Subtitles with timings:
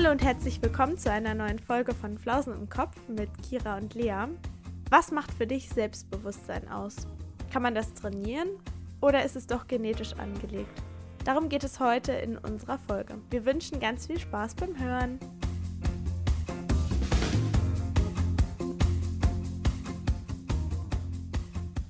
[0.00, 3.92] Hallo und herzlich willkommen zu einer neuen Folge von Flausen im Kopf mit Kira und
[3.92, 4.28] Lea.
[4.88, 7.06] Was macht für dich Selbstbewusstsein aus?
[7.52, 8.48] Kann man das trainieren
[9.02, 10.72] oder ist es doch genetisch angelegt?
[11.26, 13.18] Darum geht es heute in unserer Folge.
[13.28, 15.20] Wir wünschen ganz viel Spaß beim Hören.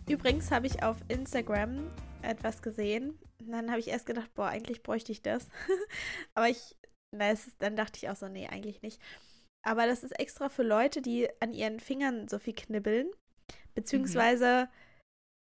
[0.08, 1.78] Übrigens habe ich auf Instagram
[2.22, 3.16] etwas gesehen.
[3.40, 5.48] Und dann habe ich erst gedacht, boah, eigentlich bräuchte ich das.
[6.34, 6.76] Aber ich,
[7.12, 9.00] na, ist, dann dachte ich auch so, nee, eigentlich nicht.
[9.62, 13.10] Aber das ist extra für Leute, die an ihren Fingern so viel knibbeln.
[13.74, 14.68] Beziehungsweise,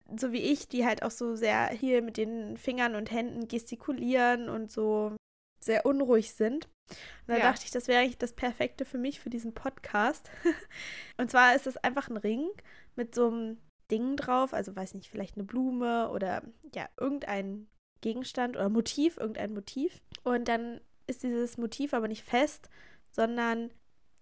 [0.09, 0.17] mhm.
[0.17, 4.49] so wie ich, die halt auch so sehr hier mit den Fingern und Händen gestikulieren
[4.49, 5.15] und so
[5.59, 6.67] sehr unruhig sind.
[6.89, 7.43] Und da ja.
[7.43, 10.29] dachte ich, das wäre eigentlich das Perfekte für mich, für diesen Podcast.
[11.17, 12.49] und zwar ist es einfach ein Ring
[12.95, 13.57] mit so einem
[13.89, 16.43] Ding drauf, also weiß nicht, vielleicht eine Blume oder
[16.75, 17.67] ja, irgendein
[18.01, 20.01] Gegenstand oder Motiv, irgendein Motiv.
[20.23, 22.69] Und dann ist dieses Motiv aber nicht fest,
[23.11, 23.71] sondern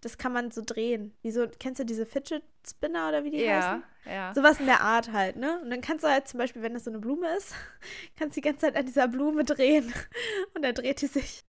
[0.01, 1.13] das kann man so drehen.
[1.21, 3.83] Wie so, kennst du diese Fidget Spinner oder wie die ja, heißen?
[4.05, 4.33] Ja.
[4.33, 5.59] Sowas in der Art halt, ne?
[5.61, 7.53] Und dann kannst du halt zum Beispiel, wenn das so eine Blume ist,
[8.17, 9.93] kannst du die ganze Zeit an dieser Blume drehen.
[10.55, 11.41] Und dann dreht die sich.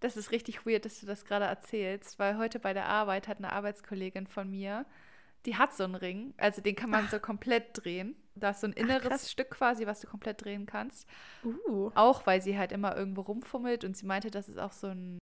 [0.00, 3.38] Das ist richtig weird, dass du das gerade erzählst, weil heute bei der Arbeit hat
[3.38, 4.86] eine Arbeitskollegin von mir
[5.46, 6.34] die hat so einen Ring.
[6.36, 7.10] Also den kann man Ach.
[7.10, 8.16] so komplett drehen.
[8.40, 11.08] Da ist so ein inneres Ach, Stück quasi, was du komplett drehen kannst.
[11.44, 11.90] Uh.
[11.94, 15.18] Auch weil sie halt immer irgendwo rumfummelt und sie meinte, das ist auch so ein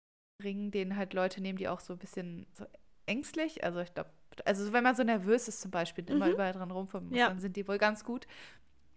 [0.43, 2.65] Ring, den halt Leute nehmen, die auch so ein bisschen so
[3.05, 3.63] ängstlich.
[3.63, 4.09] Also ich glaube,
[4.43, 6.15] also wenn man so nervös ist zum Beispiel, mhm.
[6.15, 7.29] immer überall dran rumfummeln muss, ja.
[7.29, 8.27] dann sind die wohl ganz gut.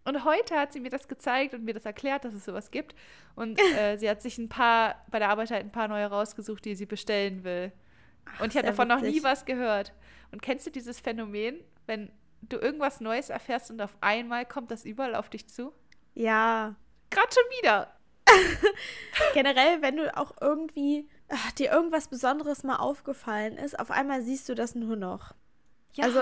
[0.05, 2.95] Und heute hat sie mir das gezeigt und mir das erklärt, dass es sowas gibt.
[3.35, 6.65] Und äh, sie hat sich ein paar, bei der Arbeit halt ein paar neue rausgesucht,
[6.65, 7.73] die sie bestellen will.
[8.25, 9.03] Ach, und ich habe davon witzig.
[9.03, 9.93] noch nie was gehört.
[10.33, 12.11] Und kennst du dieses Phänomen, wenn
[12.43, 15.73] du irgendwas Neues erfährst und auf einmal kommt das überall auf dich zu?
[16.15, 16.75] Ja.
[17.11, 17.95] Gerade schon wieder.
[19.35, 24.49] Generell, wenn du auch irgendwie ach, dir irgendwas Besonderes mal aufgefallen ist, auf einmal siehst
[24.49, 25.35] du das nur noch.
[25.95, 26.05] Ja.
[26.05, 26.21] Also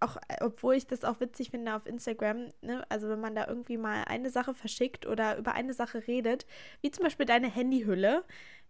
[0.00, 2.84] auch, obwohl ich das auch witzig finde auf Instagram, ne?
[2.88, 6.46] also wenn man da irgendwie mal eine Sache verschickt oder über eine Sache redet,
[6.80, 8.24] wie zum Beispiel deine Handyhülle,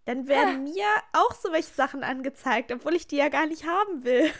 [0.04, 4.04] dann werden mir auch so welche Sachen angezeigt, obwohl ich die ja gar nicht haben
[4.04, 4.30] will.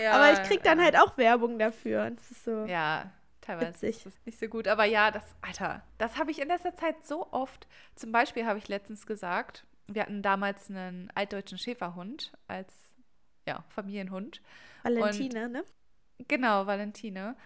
[0.00, 0.84] Ja, aber ich krieg dann ja.
[0.84, 2.10] halt auch Werbung dafür.
[2.10, 2.64] Das ist so.
[2.64, 3.96] Ja, teilweise witzig.
[3.96, 4.68] ist das nicht so gut.
[4.68, 7.66] Aber ja, das, Alter, das habe ich in letzter Zeit so oft.
[7.94, 12.72] Zum Beispiel habe ich letztens gesagt, wir hatten damals einen altdeutschen Schäferhund als
[13.46, 14.40] ja, Familienhund.
[14.82, 15.64] Valentine, Und, ne?
[16.28, 17.36] Genau, Valentine.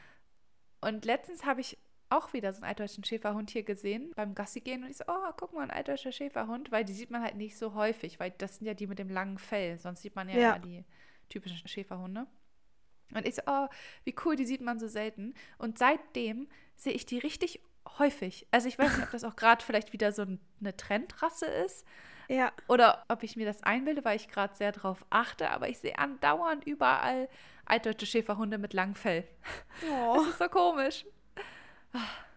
[0.81, 1.79] Und letztens habe ich
[2.11, 5.33] auch wieder so einen altdeutschen Schäferhund hier gesehen beim Gassi gehen und ich so, oh,
[5.37, 8.57] guck mal, ein altdeutscher Schäferhund, weil die sieht man halt nicht so häufig, weil das
[8.57, 10.59] sind ja die mit dem langen Fell, sonst sieht man ja, ja.
[10.59, 10.85] die
[11.29, 12.27] typischen Schäferhunde.
[13.15, 13.69] Und ich so, oh,
[14.05, 15.35] wie cool, die sieht man so selten.
[15.59, 17.61] Und seitdem sehe ich die richtig
[17.99, 18.47] häufig.
[18.51, 21.87] Also ich weiß nicht, ob das auch gerade vielleicht wieder so eine Trendrasse ist.
[22.29, 22.53] Ja.
[22.69, 25.99] Oder ob ich mir das einbilde, weil ich gerade sehr drauf achte, aber ich sehe
[25.99, 27.29] andauernd überall
[27.67, 29.29] altdeutsche Schäferhunde mit langem Fell.
[29.91, 30.15] Oh.
[30.17, 31.05] Das ist so komisch.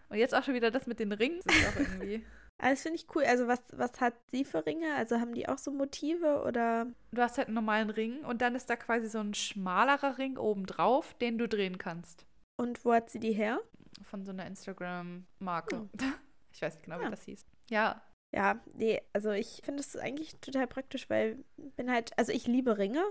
[0.08, 1.40] Und jetzt auch schon wieder das mit den Ringen.
[1.44, 2.24] Das ist auch irgendwie.
[2.60, 3.22] Also das finde ich cool.
[3.22, 4.92] Also was, was hat sie für Ringe?
[4.96, 6.88] Also haben die auch so Motive oder?
[7.12, 10.36] Du hast halt einen normalen Ring und dann ist da quasi so ein schmalerer Ring
[10.36, 12.26] obendrauf, den du drehen kannst.
[12.56, 13.60] Und wo hat sie die her?
[14.02, 15.88] Von so einer Instagram-Marke.
[15.92, 15.98] Oh.
[16.50, 17.06] Ich weiß nicht genau, ja.
[17.06, 17.46] wie das hieß.
[17.70, 18.02] Ja.
[18.34, 21.44] Ja, nee, also ich finde es eigentlich total praktisch, weil
[21.76, 23.04] bin halt, also ich liebe Ringe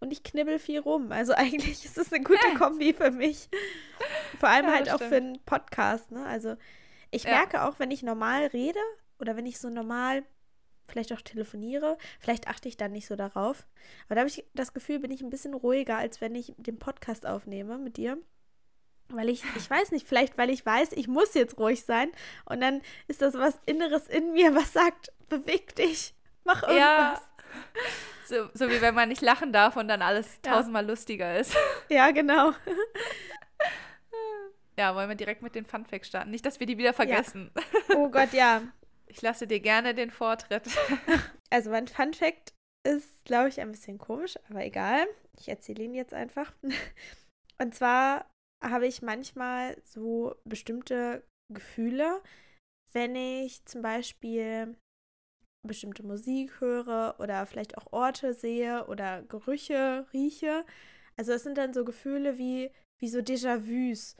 [0.00, 1.12] und ich knibbel viel rum.
[1.12, 3.48] Also eigentlich ist es eine gute Kombi für mich.
[4.38, 5.10] Vor allem ja, halt auch stimmt.
[5.10, 6.24] für einen Podcast, ne?
[6.26, 6.56] Also
[7.10, 7.30] ich ja.
[7.30, 8.80] merke auch, wenn ich normal rede
[9.18, 10.22] oder wenn ich so normal
[10.88, 13.66] vielleicht auch telefoniere, vielleicht achte ich dann nicht so darauf.
[14.06, 16.78] Aber da habe ich das Gefühl, bin ich ein bisschen ruhiger, als wenn ich den
[16.78, 18.18] Podcast aufnehme mit dir.
[19.08, 22.10] Weil ich, ich weiß nicht, vielleicht weil ich weiß, ich muss jetzt ruhig sein.
[22.44, 26.78] Und dann ist das was Inneres in mir, was sagt, beweg dich, mach irgendwas.
[26.78, 27.22] Ja.
[28.30, 30.52] So, so wie wenn man nicht lachen darf und dann alles ja.
[30.52, 31.56] tausendmal lustiger ist.
[31.88, 32.52] Ja, genau.
[34.78, 36.30] Ja, wollen wir direkt mit den Funfacts starten?
[36.30, 37.50] Nicht, dass wir die wieder vergessen.
[37.88, 37.96] Ja.
[37.96, 38.62] Oh Gott, ja.
[39.08, 40.64] Ich lasse dir gerne den Vortritt.
[41.52, 42.52] Also mein Funfact
[42.86, 45.04] ist, glaube ich, ein bisschen komisch, aber egal.
[45.36, 46.52] Ich erzähle ihn jetzt einfach.
[47.58, 48.30] Und zwar
[48.62, 52.22] habe ich manchmal so bestimmte Gefühle,
[52.92, 54.76] wenn ich zum Beispiel
[55.66, 60.64] bestimmte Musik höre oder vielleicht auch Orte sehe oder Gerüche rieche.
[61.16, 64.16] Also es sind dann so Gefühle wie, wie so Déjà-vus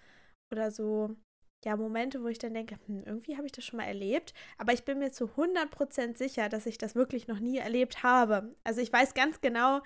[0.52, 1.16] oder so,
[1.64, 4.72] ja, Momente, wo ich dann denke, hm, irgendwie habe ich das schon mal erlebt, aber
[4.72, 8.54] ich bin mir zu 100% sicher, dass ich das wirklich noch nie erlebt habe.
[8.64, 9.80] Also ich weiß ganz genau,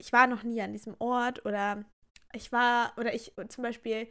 [0.00, 1.84] ich war noch nie an diesem Ort oder
[2.32, 4.08] ich war, oder ich zum Beispiel,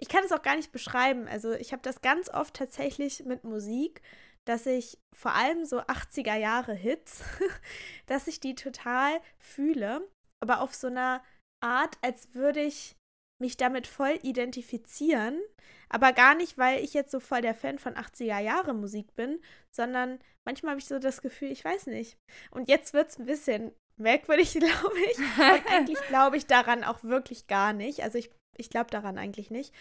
[0.00, 1.28] ich kann es auch gar nicht beschreiben.
[1.28, 4.02] Also ich habe das ganz oft tatsächlich mit Musik,
[4.44, 7.22] dass ich vor allem so 80er Jahre Hits,
[8.06, 10.08] dass ich die total fühle,
[10.42, 11.22] aber auf so einer
[11.62, 12.96] Art, als würde ich
[13.40, 15.40] mich damit voll identifizieren,
[15.88, 19.40] aber gar nicht, weil ich jetzt so voll der Fan von 80er Jahre Musik bin,
[19.70, 22.16] sondern manchmal habe ich so das Gefühl, ich weiß nicht.
[22.50, 25.18] Und jetzt wird es ein bisschen merkwürdig, glaube ich.
[25.18, 28.02] Und eigentlich glaube ich daran auch wirklich gar nicht.
[28.02, 29.74] Also ich, ich glaube daran eigentlich nicht.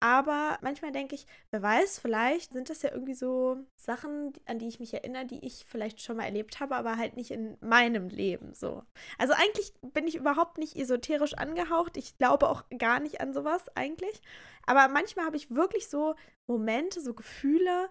[0.00, 4.68] Aber manchmal denke ich, wer weiß, vielleicht sind das ja irgendwie so Sachen, an die
[4.68, 8.08] ich mich erinnere, die ich vielleicht schon mal erlebt habe, aber halt nicht in meinem
[8.08, 8.82] Leben so.
[9.16, 11.96] Also eigentlich bin ich überhaupt nicht esoterisch angehaucht.
[11.96, 14.20] Ich glaube auch gar nicht an sowas eigentlich.
[14.66, 16.14] Aber manchmal habe ich wirklich so
[16.46, 17.88] Momente, so Gefühle,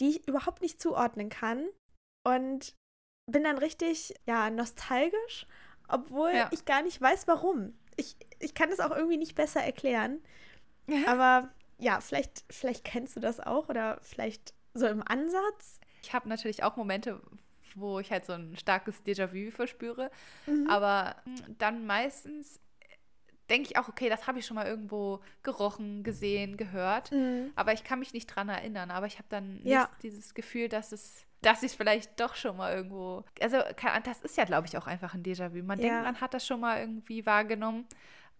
[0.00, 1.66] die ich überhaupt nicht zuordnen kann.
[2.24, 2.76] Und
[3.30, 5.46] bin dann richtig, ja, nostalgisch,
[5.88, 6.48] obwohl ja.
[6.52, 7.78] ich gar nicht weiß, warum.
[7.96, 10.22] Ich, ich kann es auch irgendwie nicht besser erklären.
[11.06, 11.48] Aber
[11.78, 15.80] ja, vielleicht, vielleicht kennst du das auch oder vielleicht so im Ansatz.
[16.02, 17.20] Ich habe natürlich auch Momente,
[17.74, 20.10] wo ich halt so ein starkes Déjà-vu verspüre.
[20.46, 20.68] Mhm.
[20.68, 22.60] Aber hm, dann meistens
[23.48, 27.10] denke ich auch, okay, das habe ich schon mal irgendwo gerochen, gesehen, gehört.
[27.10, 27.50] Mhm.
[27.56, 28.90] Aber ich kann mich nicht dran erinnern.
[28.90, 29.90] Aber ich habe dann ja.
[30.02, 33.24] dieses Gefühl, dass es dass ich vielleicht doch schon mal irgendwo.
[33.40, 33.58] Also,
[34.04, 35.62] das ist ja, glaube ich, auch einfach ein Déjà-vu.
[35.62, 35.88] Man ja.
[35.88, 37.86] denkt, man hat das schon mal irgendwie wahrgenommen.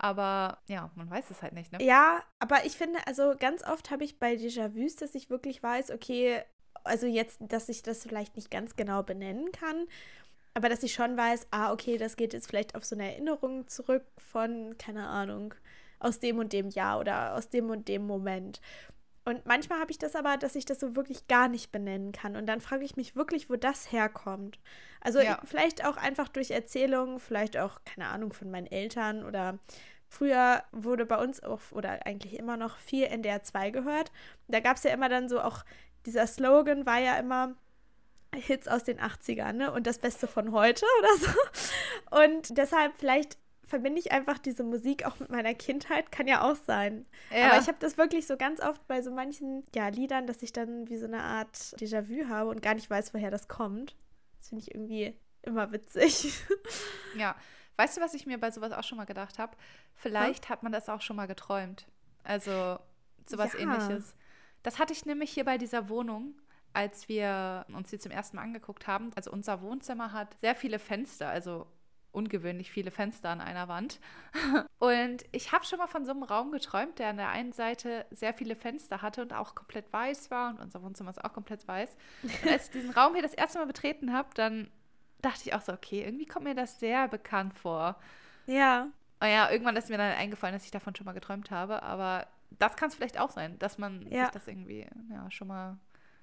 [0.03, 1.85] Aber ja, man weiß es halt nicht, ne?
[1.85, 5.91] Ja, aber ich finde, also ganz oft habe ich bei Déjà-vus, dass ich wirklich weiß,
[5.91, 6.43] okay,
[6.85, 9.87] also jetzt, dass ich das vielleicht nicht ganz genau benennen kann,
[10.55, 13.69] aber dass ich schon weiß, ah, okay, das geht jetzt vielleicht auf so eine Erinnerung
[13.69, 15.53] zurück von, keine Ahnung,
[15.99, 18.63] aus dem und dem Jahr oder aus dem und dem Moment.
[19.31, 22.37] Und manchmal habe ich das aber, dass ich das so wirklich gar nicht benennen kann.
[22.37, 24.59] Und dann frage ich mich wirklich, wo das herkommt.
[25.01, 25.41] Also ja.
[25.45, 29.59] vielleicht auch einfach durch Erzählungen, vielleicht auch, keine Ahnung, von meinen Eltern oder
[30.09, 34.11] früher wurde bei uns auch, oder eigentlich immer noch, viel NDR 2 gehört.
[34.49, 35.65] Da gab es ja immer dann so auch,
[36.07, 37.55] dieser Slogan war ja immer,
[38.35, 39.73] Hits aus den 80ern, ne?
[39.73, 42.23] Und das Beste von heute oder so.
[42.25, 43.39] Und deshalb vielleicht
[43.71, 47.07] verbinde ich einfach diese Musik auch mit meiner Kindheit, kann ja auch sein.
[47.31, 47.51] Ja.
[47.51, 50.53] Aber ich habe das wirklich so ganz oft bei so manchen ja, Liedern, dass ich
[50.53, 53.97] dann wie so eine Art Déjà-vu habe und gar nicht weiß, woher das kommt.
[54.39, 56.35] Das finde ich irgendwie immer witzig.
[57.17, 57.35] Ja.
[57.75, 59.57] Weißt du, was ich mir bei sowas auch schon mal gedacht habe?
[59.95, 60.51] Vielleicht ja?
[60.51, 61.89] hat man das auch schon mal geträumt.
[62.23, 62.79] Also
[63.27, 63.61] sowas ja.
[63.61, 64.15] ähnliches.
[64.63, 66.35] Das hatte ich nämlich hier bei dieser Wohnung
[66.73, 69.11] als wir uns die zum ersten Mal angeguckt haben.
[69.17, 71.67] Also unser Wohnzimmer hat sehr viele Fenster, also
[72.13, 74.01] ungewöhnlich viele Fenster an einer Wand.
[74.79, 78.07] Und ich habe schon mal von so einem Raum geträumt, der an der einen Seite
[78.11, 80.51] sehr viele Fenster hatte und auch komplett weiß war.
[80.51, 81.97] Und unser Wohnzimmer ist auch komplett weiß.
[82.23, 84.71] Und als ich diesen Raum hier das erste Mal betreten habe, dann
[85.21, 87.97] dachte ich auch so, okay, irgendwie kommt mir das sehr bekannt vor.
[88.47, 88.89] Ja.
[89.21, 91.83] Und ja, irgendwann ist mir dann eingefallen, dass ich davon schon mal geträumt habe.
[91.83, 92.27] Aber
[92.59, 94.25] das kann es vielleicht auch sein, dass man ja.
[94.25, 95.79] sich das irgendwie ja, schon mal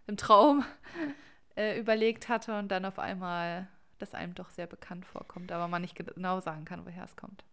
[0.08, 0.66] im Traum
[1.56, 5.82] äh, überlegt hatte und dann auf einmal das einem doch sehr bekannt vorkommt, aber man
[5.82, 7.44] nicht genau sagen kann, woher es kommt.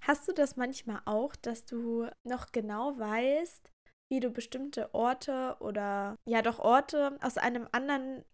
[0.00, 3.70] Hast du das manchmal auch, dass du noch genau weißt,
[4.08, 8.24] wie du bestimmte Orte oder ja doch Orte aus einem anderen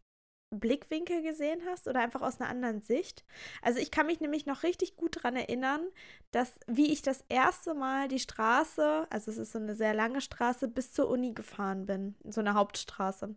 [0.52, 3.24] Blickwinkel gesehen hast oder einfach aus einer anderen Sicht.
[3.62, 5.80] Also ich kann mich nämlich noch richtig gut daran erinnern,
[6.30, 10.20] dass wie ich das erste Mal die Straße, also es ist so eine sehr lange
[10.20, 13.34] Straße, bis zur Uni gefahren bin, so eine Hauptstraße.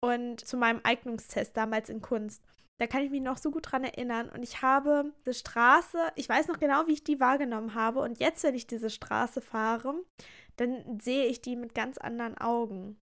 [0.00, 2.42] Und zu meinem Eignungstest damals in Kunst.
[2.80, 4.28] Da kann ich mich noch so gut dran erinnern.
[4.28, 8.00] Und ich habe diese Straße, ich weiß noch genau, wie ich die wahrgenommen habe.
[8.00, 9.94] Und jetzt, wenn ich diese Straße fahre,
[10.56, 12.98] dann sehe ich die mit ganz anderen Augen.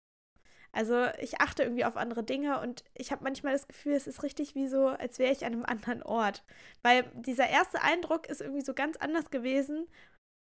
[0.73, 4.23] Also ich achte irgendwie auf andere Dinge und ich habe manchmal das Gefühl, es ist
[4.23, 6.45] richtig wie so, als wäre ich an einem anderen Ort.
[6.83, 9.87] Weil dieser erste Eindruck ist irgendwie so ganz anders gewesen,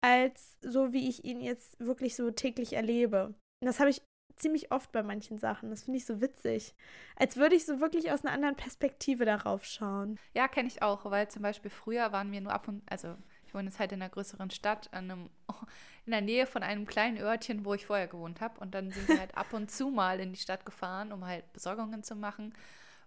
[0.03, 3.35] als so, wie ich ihn jetzt wirklich so täglich erlebe.
[3.63, 4.03] Und das habe ich
[4.37, 5.71] ziemlich oft bei manchen Sachen.
[5.71, 6.75] Das finde ich so witzig.
[7.17, 10.19] Als würde ich so wirklich aus einer anderen Perspektive darauf schauen.
[10.35, 13.55] Ja, kenne ich auch, weil zum Beispiel früher waren wir nur ab und, also ich
[13.55, 15.31] wohne jetzt halt in einer größeren Stadt, einem,
[16.07, 18.61] in der Nähe von einem kleinen Örtchen, wo ich vorher gewohnt habe.
[18.61, 21.53] Und dann sind wir halt ab und zu mal in die Stadt gefahren, um halt
[21.53, 22.55] Besorgungen zu machen.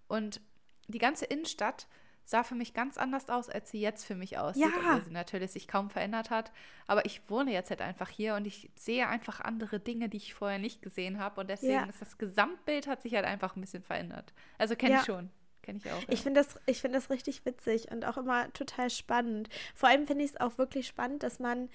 [0.08, 0.42] Und
[0.88, 1.88] die ganze Innenstadt
[2.28, 4.64] sah für mich ganz anders aus, als sie jetzt für mich aussieht.
[4.64, 4.70] Ja.
[4.78, 6.52] Obwohl sie natürlich sich kaum verändert hat.
[6.86, 10.34] Aber ich wohne jetzt halt einfach hier und ich sehe einfach andere Dinge, die ich
[10.34, 11.40] vorher nicht gesehen habe.
[11.40, 11.86] Und deswegen ja.
[11.86, 14.34] ist das Gesamtbild hat sich halt einfach ein bisschen verändert.
[14.58, 15.00] Also kenne ja.
[15.00, 15.30] ich schon.
[15.62, 16.04] Kenne ich auch.
[16.10, 19.48] Ich finde das, find das richtig witzig und auch immer total spannend.
[19.74, 21.70] Vor allem finde ich es auch wirklich spannend, dass man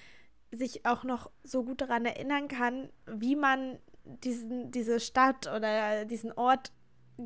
[0.51, 6.31] sich auch noch so gut daran erinnern kann, wie man diesen, diese Stadt oder diesen
[6.33, 6.73] Ort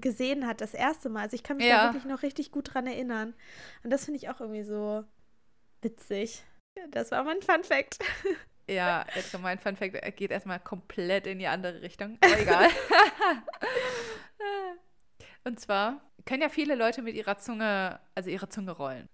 [0.01, 1.23] gesehen hat, das erste Mal.
[1.23, 1.89] Also ich kann mich ja.
[1.89, 3.35] da wirklich noch richtig gut dran erinnern.
[3.83, 5.05] Und das finde ich auch irgendwie so
[5.83, 6.45] witzig.
[6.91, 7.99] Das war mein Fun Fact.
[8.69, 12.19] Ja, jetzt mein Fun Fact geht erstmal komplett in die andere Richtung.
[12.21, 12.69] Aber egal.
[15.45, 19.09] Und zwar können ja viele Leute mit ihrer Zunge, also ihre Zunge rollen.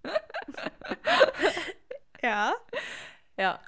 [2.23, 2.55] Ja.
[3.37, 3.61] Ja.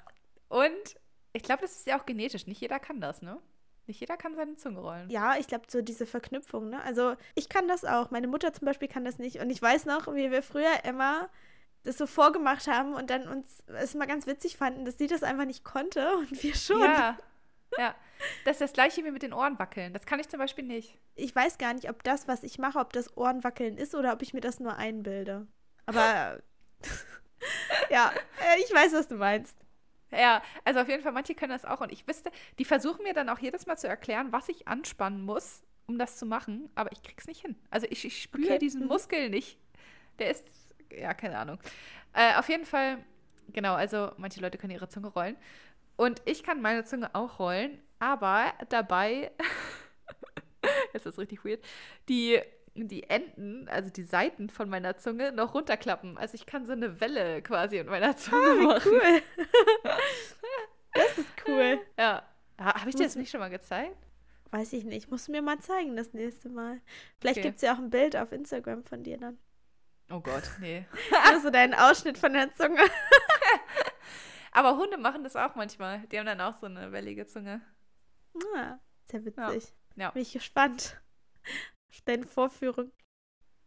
[0.47, 0.95] Und
[1.33, 2.47] ich glaube, das ist ja auch genetisch.
[2.47, 3.39] Nicht jeder kann das, ne?
[3.87, 5.09] Nicht jeder kann seine Zunge rollen.
[5.09, 6.81] Ja, ich glaube, so diese Verknüpfung, ne?
[6.83, 8.11] Also, ich kann das auch.
[8.11, 9.39] Meine Mutter zum Beispiel kann das nicht.
[9.39, 11.29] Und ich weiß noch, wie wir früher immer
[11.83, 15.23] das so vorgemacht haben und dann uns es mal ganz witzig fanden, dass sie das
[15.23, 16.81] einfach nicht konnte und wir schon.
[16.81, 17.17] Ja.
[17.77, 17.93] Ja.
[18.45, 19.91] Das ist das gleiche wie mit den Ohren wackeln.
[19.91, 20.97] Das kann ich zum Beispiel nicht.
[21.15, 24.21] Ich weiß gar nicht, ob das, was ich mache, ob das Ohrenwackeln ist oder ob
[24.21, 25.45] ich mir das nur einbilde.
[25.85, 26.39] Aber
[27.89, 29.57] ja, äh, ich weiß, was du meinst.
[30.17, 31.81] Ja, also auf jeden Fall, manche können das auch.
[31.81, 35.21] Und ich wüsste, die versuchen mir dann auch jedes Mal zu erklären, was ich anspannen
[35.23, 36.69] muss, um das zu machen.
[36.75, 37.55] Aber ich krieg's nicht hin.
[37.69, 38.59] Also ich, ich spüre Okay.
[38.59, 38.87] diesen Mhm.
[38.87, 39.57] Muskel nicht.
[40.19, 40.45] Der ist,
[40.91, 41.59] ja, keine Ahnung.
[42.13, 43.03] Äh, auf jeden Fall,
[43.49, 45.35] genau, also manche Leute können ihre Zunge rollen.
[45.97, 49.31] Und ich kann meine Zunge auch rollen, aber dabei,
[50.93, 51.63] jetzt ist das richtig weird,
[52.09, 52.41] die,
[52.75, 56.17] die Enden, also die Seiten von meiner Zunge noch runterklappen.
[56.17, 58.91] Also ich kann so eine Welle quasi in meiner Zunge machen.
[58.91, 59.21] Cool.
[60.93, 61.79] das ist cool.
[61.97, 62.23] Ja.
[62.59, 63.97] Habe ich dir das nicht schon mal gezeigt?
[64.51, 65.09] Weiß ich nicht.
[65.09, 66.81] Musst du mir mal zeigen das nächste Mal.
[67.19, 67.47] Vielleicht Okay.
[67.47, 69.37] gibt es ja auch ein Bild auf Instagram von dir dann.
[70.11, 70.85] Oh Gott, nee.
[71.31, 72.79] Nur so deinen Ausschnitt von der Zunge.
[74.51, 75.99] Aber Hunde machen das auch manchmal.
[76.11, 77.61] Die haben dann auch so eine wellige Zunge.
[78.55, 79.73] Ah, sehr witzig.
[79.95, 80.11] Ja.
[80.11, 81.01] Bin ich gespannt.
[82.03, 82.91] Deine Vorführung.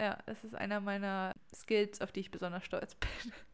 [0.01, 3.09] Ja, das ist einer meiner Skills, auf die ich besonders stolz bin.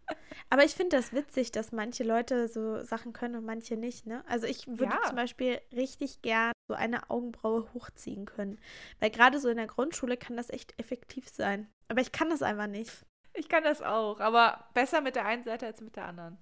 [0.50, 4.22] Aber ich finde das witzig, dass manche Leute so Sachen können und manche nicht, ne?
[4.28, 5.02] Also ich würde Ja.
[5.06, 8.58] zum Beispiel richtig gern so eine Augenbraue hochziehen können.
[9.00, 11.70] Weil gerade so in der Grundschule kann das echt effektiv sein.
[11.88, 13.06] Aber ich kann das einfach nicht.
[13.32, 16.36] Ich kann das auch, aber besser mit der einen Seite als mit der anderen.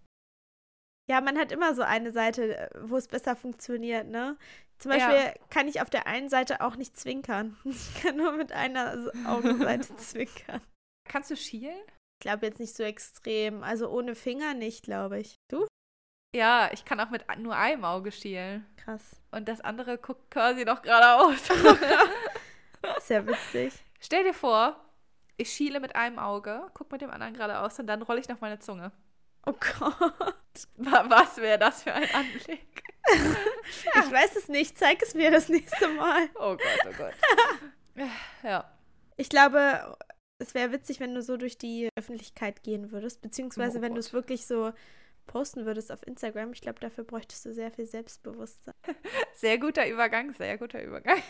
[1.11, 4.37] Ja, man hat immer so eine Seite, äh, wo es besser funktioniert, ne?
[4.79, 4.99] Zum Ja.
[4.99, 7.57] Beispiel kann ich auf der einen Seite auch nicht zwinkern.
[7.65, 10.61] Ich kann nur mit einer Augenseite zwinkern.
[11.09, 11.81] Kannst du schielen?
[12.19, 13.63] Ich glaube jetzt nicht so extrem.
[13.65, 15.35] Also ohne Finger nicht, glaube ich.
[15.51, 15.67] Du?
[16.35, 18.65] Ja, ich kann auch mit nur einem Auge schielen.
[18.77, 19.17] Krass.
[19.33, 21.39] Und das andere guckt quasi noch geradeaus.
[23.01, 23.75] Sehr witzig.
[24.01, 24.77] Stell dir vor,
[25.37, 28.41] ich schiele mit einem Auge, guck mit dem anderen geradeaus und dann rolle ich noch
[28.41, 28.93] meine Zunge.
[29.47, 30.35] Oh Gott.
[30.77, 32.83] Wa- Was wäre das für ein Anblick?
[34.05, 34.79] Ich weiß es nicht.
[34.79, 36.29] Zeig es mir das nächste Mal.
[36.37, 37.15] Oh Gott, oh Gott.
[38.45, 38.71] ja.
[39.17, 39.97] Ich glaube,
[40.39, 43.21] es wäre witzig, wenn du so durch die Öffentlichkeit gehen würdest.
[43.23, 44.73] Beziehungsweise, Oh wenn du es wirklich so
[45.27, 46.53] posten würdest auf Instagram.
[46.53, 48.75] Ich glaube, dafür bräuchtest du sehr viel Selbstbewusstsein.
[49.35, 51.21] Sehr guter Übergang, sehr guter Übergang.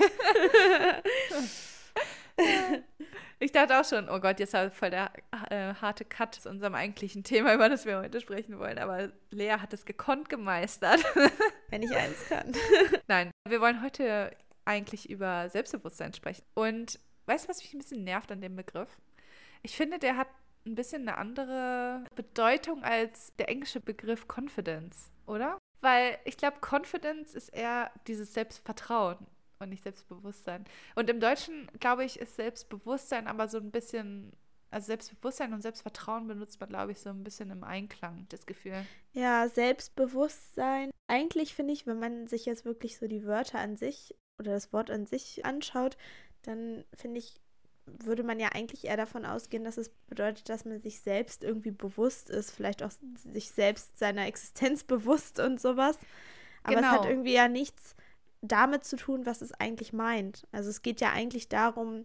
[3.38, 5.10] ich dachte auch schon, oh Gott, jetzt war voll der
[5.50, 8.78] äh, harte Cut zu unserem eigentlichen Thema, über das wir heute sprechen wollen.
[8.78, 11.04] Aber Lea hat es gekonnt gemeistert.
[11.70, 12.52] wenn ich eins kann.
[13.08, 14.30] Nein, wir wollen heute
[14.64, 16.44] eigentlich über Selbstbewusstsein sprechen.
[16.54, 18.96] Und weißt du, was mich ein bisschen nervt an dem Begriff?
[19.62, 20.28] Ich finde, der hat
[20.66, 25.58] ein bisschen eine andere Bedeutung als der englische Begriff Confidence, oder?
[25.80, 29.26] Weil ich glaube, Confidence ist eher dieses Selbstvertrauen
[29.62, 30.64] und nicht Selbstbewusstsein.
[30.94, 34.32] Und im Deutschen, glaube ich, ist Selbstbewusstsein aber so ein bisschen,
[34.70, 38.86] also Selbstbewusstsein und Selbstvertrauen benutzt man, glaube ich, so ein bisschen im Einklang, das Gefühl.
[39.12, 40.90] Ja, Selbstbewusstsein.
[41.08, 44.72] Eigentlich finde ich, wenn man sich jetzt wirklich so die Wörter an sich oder das
[44.72, 45.96] Wort an sich anschaut,
[46.42, 47.40] dann finde ich,
[47.86, 51.72] würde man ja eigentlich eher davon ausgehen, dass es bedeutet, dass man sich selbst irgendwie
[51.72, 52.92] bewusst ist, vielleicht auch
[53.32, 55.98] sich selbst seiner Existenz bewusst und sowas.
[56.62, 57.10] Aber es hat Genau.
[57.10, 57.94] irgendwie ja nichts
[58.42, 60.46] damit zu tun, was es eigentlich meint.
[60.52, 62.04] Also es geht ja eigentlich darum,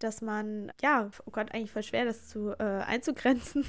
[0.00, 3.64] dass man, ja, oh Gott, eigentlich voll schwer, das zu äh, einzugrenzen.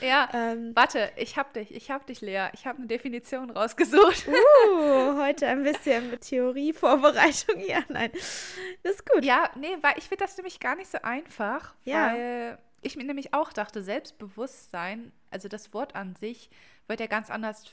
[0.00, 2.48] Ja, ähm, warte, ich hab dich, ich hab dich, Lea.
[2.52, 4.26] Ich habe eine Definition rausgesucht.
[4.26, 7.60] Uh, heute ein bisschen mit Theorievorbereitung.
[7.68, 8.10] Ja, nein.
[8.82, 9.24] Das ist gut.
[9.24, 12.12] Ja, nee, weil ich finde das nämlich gar nicht so einfach, Ja.
[12.12, 16.50] weil ich mir nämlich auch dachte, Selbstbewusstsein, also das Wort an sich,
[16.86, 17.64] wird ja ganz anders,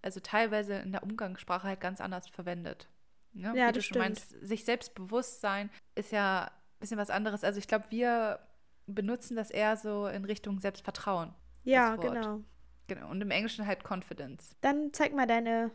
[0.00, 2.88] also teilweise in der Umgangssprache halt ganz anders verwendet.
[3.32, 3.52] Ne?
[3.56, 7.44] Ja, Wie du schon meinst, sich selbstbewusst sein ist ja ein bisschen was anderes.
[7.44, 8.40] Also ich glaube, wir
[8.86, 11.34] benutzen das eher so in Richtung Selbstvertrauen.
[11.64, 12.42] ja, genau.
[12.88, 13.08] Genau.
[13.10, 14.56] Und im Englischen halt Confidence.
[14.60, 15.70] Dann zeig mal deine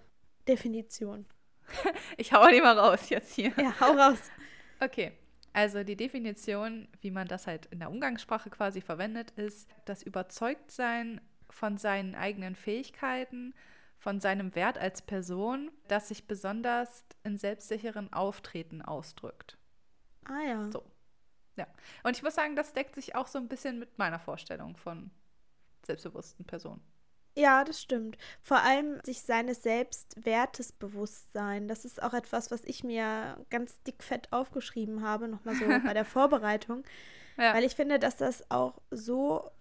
[0.47, 1.25] Definition.
[2.17, 3.51] Ich hau die mal raus jetzt hier.
[3.57, 4.19] Ja, hau raus.
[4.79, 5.11] Okay,
[5.53, 11.19] also die Definition, wie man das halt in der Umgangssprache quasi verwendet, ist das Überzeugtsein
[11.49, 13.55] von seinen eigenen Fähigkeiten,
[13.97, 19.57] von seinem Wert als Person, das sich besonders in selbstsicheren Auftreten ausdrückt.
[20.25, 20.71] Ah ja.
[20.71, 20.83] So.
[21.55, 21.67] Ja.
[22.03, 25.11] Und ich muss sagen, das deckt sich auch so ein bisschen mit meiner Vorstellung von
[25.85, 26.81] selbstbewussten Personen.
[27.35, 28.17] Ja, das stimmt.
[28.41, 31.67] Vor allem sich seines Selbstwertes bewusst sein.
[31.67, 36.05] Das ist auch etwas, was ich mir ganz dickfett aufgeschrieben habe, nochmal so bei der
[36.05, 36.83] Vorbereitung.
[37.37, 37.53] Ja.
[37.53, 39.51] Weil ich finde, dass das auch so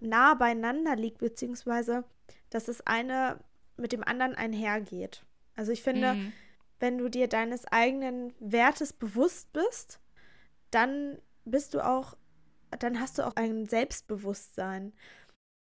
[0.00, 2.04] nah beieinander liegt, beziehungsweise
[2.50, 3.38] dass das eine
[3.76, 5.24] mit dem anderen einhergeht.
[5.54, 6.32] Also ich finde, mhm.
[6.80, 10.00] wenn du dir deines eigenen Wertes bewusst bist,
[10.70, 12.16] dann bist du auch,
[12.78, 14.92] dann hast du auch ein Selbstbewusstsein.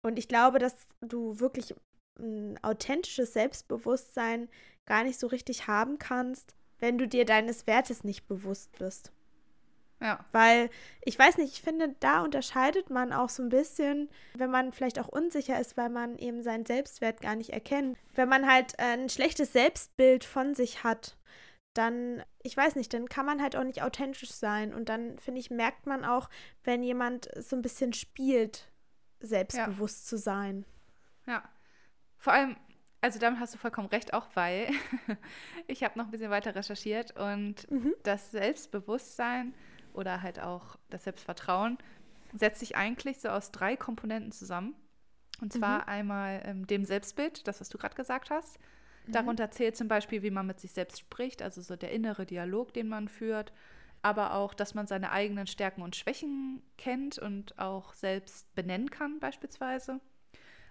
[0.03, 1.75] Und ich glaube, dass du wirklich
[2.19, 4.49] ein authentisches Selbstbewusstsein
[4.87, 9.13] gar nicht so richtig haben kannst, wenn du dir deines Wertes nicht bewusst bist.
[10.05, 10.23] Ja.
[10.33, 10.69] Weil
[11.01, 14.99] ich weiß nicht, ich finde, da unterscheidet man auch so ein bisschen, wenn man vielleicht
[14.99, 17.97] auch unsicher ist, weil man eben seinen Selbstwert gar nicht erkennt.
[18.15, 21.17] Wenn man halt ein schlechtes Selbstbild von sich hat,
[21.73, 24.75] dann, ich weiß nicht, dann kann man halt auch nicht authentisch sein.
[24.75, 26.29] Und dann, finde ich, merkt man auch,
[26.65, 28.71] wenn jemand so ein bisschen spielt
[29.21, 30.09] selbstbewusst ja.
[30.11, 30.67] zu sein.
[31.27, 31.43] Ja.
[32.19, 32.57] Vor allem,
[33.01, 34.69] also damit hast du vollkommen recht, auch weil
[35.67, 37.95] ich habe noch ein bisschen weiter recherchiert und mhm.
[38.03, 39.55] das Selbstbewusstsein
[39.95, 41.79] oder halt auch das Selbstvertrauen
[42.33, 44.75] setzt sich eigentlich so aus drei Komponenten zusammen.
[45.41, 45.89] Und zwar mhm.
[45.89, 48.59] einmal ähm, dem Selbstbild, das, was du gerade gesagt hast.
[49.07, 49.13] Mhm.
[49.13, 52.73] Darunter zählt zum Beispiel, wie man mit sich selbst spricht, also so der innere Dialog,
[52.73, 53.53] den man führt
[54.05, 59.19] aber auch, dass man seine eigenen Stärken und Schwächen kennt und auch selbst benennen kann
[59.19, 59.99] beispielsweise.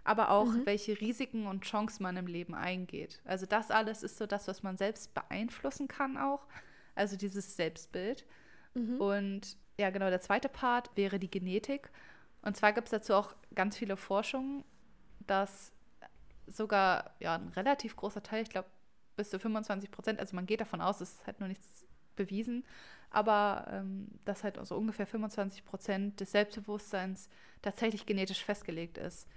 [0.04, 0.68] Aber auch, mhm.
[0.68, 3.22] welche Risiken und Chancen man im Leben eingeht.
[3.26, 6.46] Also das alles ist so das, was man selbst beeinflussen kann auch.
[6.94, 8.24] Also dieses Selbstbild.
[8.74, 9.02] Mhm.
[9.02, 11.90] Und ja, genau, der zweite Part wäre die Genetik.
[12.42, 14.64] Und zwar gibt es dazu auch ganz viele Forschungen,
[15.28, 15.72] dass
[16.48, 18.68] sogar ja, ein relativ großer Teil, ich glaube
[19.16, 22.66] bis zu 25 Prozent, also man geht davon aus, es ist halt nur nichts bewiesen,
[23.10, 27.30] aber ähm, dass halt so ungefähr 25 Prozent des Selbstbewusstseins
[27.62, 29.28] tatsächlich genetisch festgelegt ist.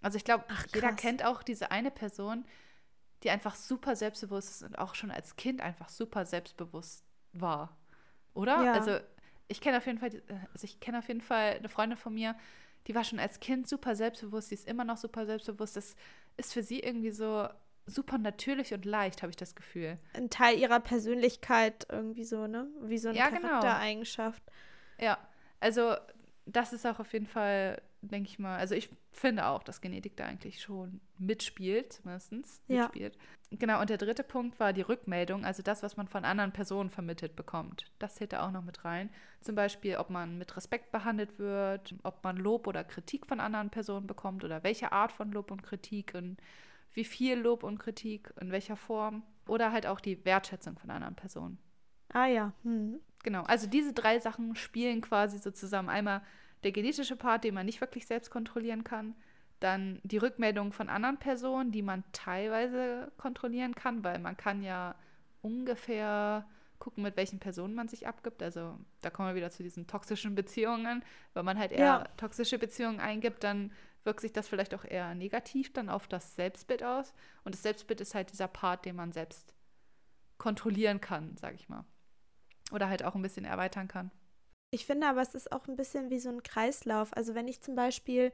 [0.00, 2.44] Also ich glaube, jeder kennt auch diese eine Person,
[3.22, 7.76] die einfach super selbstbewusst ist und auch schon als Kind einfach super selbstbewusst war.
[8.36, 8.62] Oder?
[8.62, 8.72] Ja.
[8.74, 8.98] Also
[9.48, 10.10] ich kenne auf jeden Fall,
[10.52, 12.36] also ich kenne auf jeden Fall eine Freundin von mir,
[12.86, 15.76] die war schon als Kind super selbstbewusst, die ist immer noch super selbstbewusst.
[15.76, 15.96] Das
[16.36, 17.48] ist für sie irgendwie so
[17.86, 19.98] super natürlich und leicht, habe ich das Gefühl.
[20.12, 22.68] Ein Teil ihrer Persönlichkeit irgendwie so, ne?
[22.82, 23.48] Wie so eine ja, genau.
[23.48, 24.42] Charaktereigenschaft.
[24.98, 25.10] Genau.
[25.10, 25.18] Ja,
[25.60, 25.94] also
[26.46, 30.16] das ist auch auf jeden Fall, denke ich mal, also ich finde auch, dass Genetik
[30.16, 32.82] da eigentlich schon mitspielt, zumindest ja.
[32.82, 33.18] mitspielt.
[33.50, 36.90] Genau, und der dritte Punkt war die Rückmeldung, also das, was man von anderen Personen
[36.90, 37.90] vermittelt bekommt.
[37.98, 39.10] Das zählt da auch noch mit rein.
[39.40, 43.70] Zum Beispiel, ob man mit Respekt behandelt wird, ob man Lob oder Kritik von anderen
[43.70, 46.38] Personen bekommt oder welche Art von Lob und Kritik und
[46.92, 51.14] wie viel Lob und Kritik, in welcher Form oder halt auch die Wertschätzung von anderen
[51.14, 51.58] Personen.
[52.12, 52.52] Ah ja.
[52.62, 53.00] Hm.
[53.22, 55.88] Genau, also diese drei Sachen spielen quasi so zusammen.
[55.88, 56.22] Einmal
[56.66, 59.14] der genetische Part, den man nicht wirklich selbst kontrollieren kann.
[59.60, 64.96] Dann die Rückmeldung von anderen Personen, die man teilweise kontrollieren kann, weil man kann ja
[65.42, 66.44] ungefähr
[66.80, 68.42] gucken, mit welchen Personen man sich abgibt.
[68.42, 71.04] Also da kommen wir wieder zu diesen toxischen Beziehungen.
[71.34, 72.04] Wenn man halt eher ja.
[72.16, 76.82] toxische Beziehungen eingibt, dann wirkt sich das vielleicht auch eher negativ dann auf das Selbstbild
[76.82, 77.14] aus.
[77.44, 79.54] Und das Selbstbild ist halt dieser Part, den man selbst
[80.36, 81.84] kontrollieren kann, sag ich mal.
[82.72, 84.10] Oder halt auch ein bisschen erweitern kann.
[84.70, 87.16] Ich finde aber, es ist auch ein bisschen wie so ein Kreislauf.
[87.16, 88.32] Also wenn ich zum Beispiel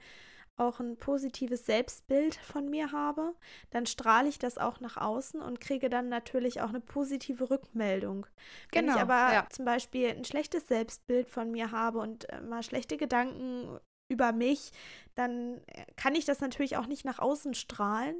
[0.56, 3.34] auch ein positives Selbstbild von mir habe,
[3.70, 8.26] dann strahle ich das auch nach außen und kriege dann natürlich auch eine positive Rückmeldung.
[8.72, 9.46] Wenn ich genau, aber ja.
[9.50, 14.72] zum Beispiel ein schlechtes Selbstbild von mir habe und äh, mal schlechte Gedanken über mich,
[15.14, 18.16] dann äh, kann ich das natürlich auch nicht nach außen strahlen.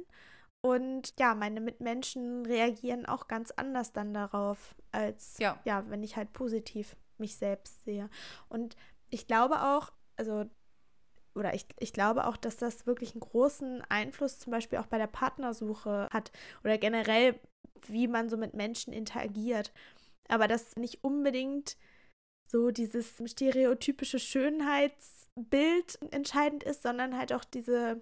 [0.65, 6.15] Und ja, meine Mitmenschen reagieren auch ganz anders dann darauf, als ja, ja wenn ich
[6.15, 8.09] halt positiv mich selbst sehe.
[8.49, 8.75] Und
[9.09, 10.45] ich glaube auch, also,
[11.35, 14.97] oder ich, ich glaube auch, dass das wirklich einen großen Einfluss zum Beispiel auch bei
[14.97, 16.31] der Partnersuche hat
[16.63, 17.39] oder generell,
[17.87, 19.73] wie man so mit Menschen interagiert.
[20.29, 21.77] Aber das nicht unbedingt
[22.47, 28.01] so dieses stereotypische Schönheitsbild entscheidend ist, sondern halt auch diese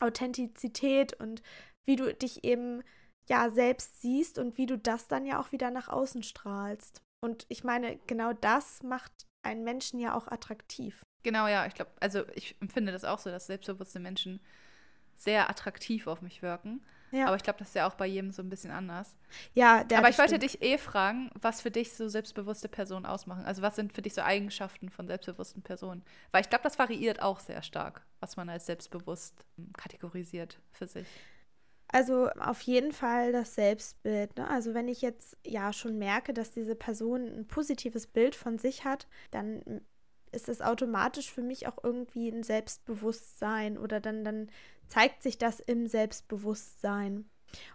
[0.00, 1.42] Authentizität und
[1.86, 2.82] wie du dich eben
[3.28, 7.02] ja selbst siehst und wie du das dann ja auch wieder nach außen strahlst.
[7.20, 11.02] Und ich meine, genau das macht einen Menschen ja auch attraktiv.
[11.22, 14.40] Genau, ja, ich glaube, also ich empfinde das auch so, dass selbstbewusste Menschen
[15.16, 16.82] sehr attraktiv auf mich wirken.
[17.12, 17.26] Ja.
[17.26, 19.16] Aber ich glaube, das ist ja auch bei jedem so ein bisschen anders.
[19.52, 23.44] Ja, der Aber ich wollte dich eh fragen, was für dich so selbstbewusste Personen ausmachen.
[23.44, 26.02] Also was sind für dich so Eigenschaften von selbstbewussten Personen?
[26.30, 30.86] Weil ich glaube, das variiert auch sehr stark, was man als selbstbewusst hm, kategorisiert für
[30.86, 31.06] sich.
[31.92, 34.36] Also auf jeden Fall das Selbstbild.
[34.36, 34.48] Ne?
[34.48, 38.84] Also wenn ich jetzt ja schon merke, dass diese Person ein positives Bild von sich
[38.84, 39.82] hat, dann
[40.32, 44.50] ist es automatisch für mich auch irgendwie ein Selbstbewusstsein oder dann, dann
[44.86, 47.28] zeigt sich das im Selbstbewusstsein.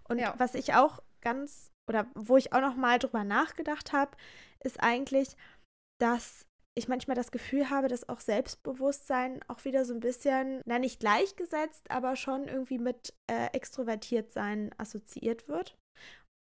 [0.08, 0.34] Und ja.
[0.38, 4.15] was ich auch ganz oder wo ich auch noch mal drüber nachgedacht habe,
[4.63, 5.36] ist eigentlich,
[5.99, 6.45] dass
[6.78, 11.00] ich manchmal das Gefühl habe, dass auch Selbstbewusstsein auch wieder so ein bisschen, na nicht
[11.00, 15.78] gleichgesetzt, aber schon irgendwie mit äh, extrovertiert sein assoziiert wird.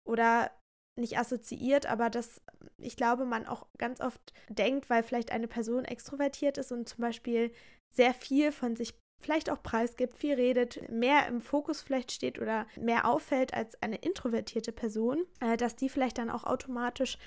[0.08, 0.50] Oder
[0.98, 2.40] nicht assoziiert, aber dass
[2.78, 7.00] ich glaube, man auch ganz oft denkt, weil vielleicht eine Person extrovertiert ist und zum
[7.00, 7.52] Beispiel
[7.92, 12.66] sehr viel von sich vielleicht auch preisgibt, viel redet, mehr im Fokus vielleicht steht oder
[12.76, 17.18] mehr auffällt als eine introvertierte Person, äh, dass die vielleicht dann auch automatisch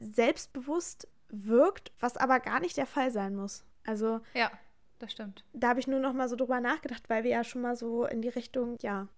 [0.00, 3.64] selbstbewusst wirkt, was aber gar nicht der Fall sein muss.
[3.84, 4.50] Also ja,
[4.98, 5.44] das stimmt.
[5.52, 8.04] Da habe ich nur noch mal so drüber nachgedacht, weil wir ja schon mal so
[8.04, 9.08] in die Richtung, ja,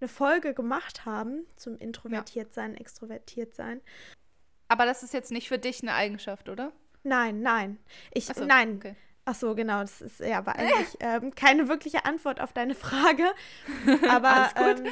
[0.00, 2.80] eine Folge gemacht haben zum Introvertiertsein, ja.
[2.80, 3.80] Extrovertiertsein.
[4.68, 6.72] Aber das ist jetzt nicht für dich eine Eigenschaft, oder?
[7.02, 7.78] Nein, nein.
[8.12, 8.76] Ich, so, nein.
[8.76, 8.96] Okay.
[9.24, 9.80] Ach so, genau.
[9.80, 13.24] Das ist ja aber eigentlich ähm, keine wirkliche Antwort auf deine Frage.
[14.08, 14.86] Aber, ähm,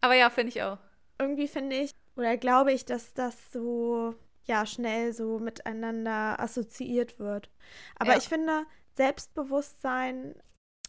[0.00, 0.78] aber ja, finde ich auch.
[1.18, 4.14] Irgendwie finde ich oder glaube ich, dass das so
[4.46, 7.50] ja schnell so miteinander assoziiert wird.
[7.98, 8.18] Aber ja.
[8.18, 10.34] ich finde Selbstbewusstsein,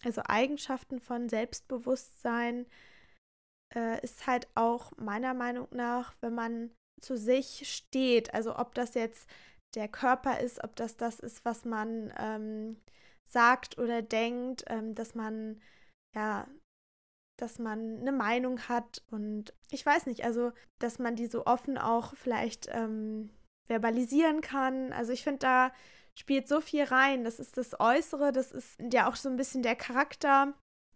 [0.04, 2.66] also Eigenschaften von Selbstbewusstsein,
[3.76, 8.94] äh, ist halt auch meiner Meinung nach, wenn man zu sich steht, also ob das
[8.94, 9.30] jetzt
[9.76, 12.78] der Körper ist, ob das das ist, was man ähm,
[13.30, 15.62] sagt oder denkt, ähm, dass man
[16.16, 16.48] ja
[17.40, 21.78] dass man eine Meinung hat und ich weiß nicht, also dass man die so offen
[21.78, 23.30] auch vielleicht ähm,
[23.68, 24.92] verbalisieren kann.
[24.94, 25.72] Also ich finde, da
[26.16, 27.24] spielt so viel rein.
[27.24, 30.54] Das ist das Äußere, das ist ja auch so ein bisschen der Charakter.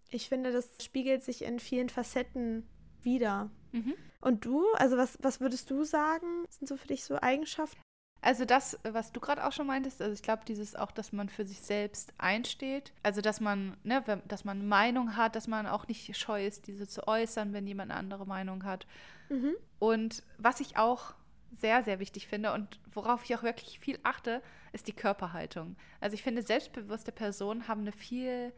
[0.10, 2.68] Ich finde, das spiegelt sich in vielen Facetten
[3.02, 3.50] wieder.
[3.72, 3.94] Mhm.
[4.20, 7.80] Und du, also was, was würdest du sagen, sind so für dich so Eigenschaften?
[8.24, 11.28] Also das, was du gerade auch schon meintest, also ich glaube, dieses auch, dass man
[11.28, 15.88] für sich selbst einsteht, also dass man, ne, dass man Meinung hat, dass man auch
[15.88, 18.86] nicht scheu ist, diese zu äußern, wenn jemand eine andere Meinung hat.
[19.30, 19.56] Mhm.
[19.80, 21.16] Und was ich auch
[21.60, 25.76] sehr, sehr wichtig finde und worauf ich auch wirklich viel achte, ist die Körperhaltung.
[26.00, 28.54] Also ich finde, selbstbewusste Personen haben eine viel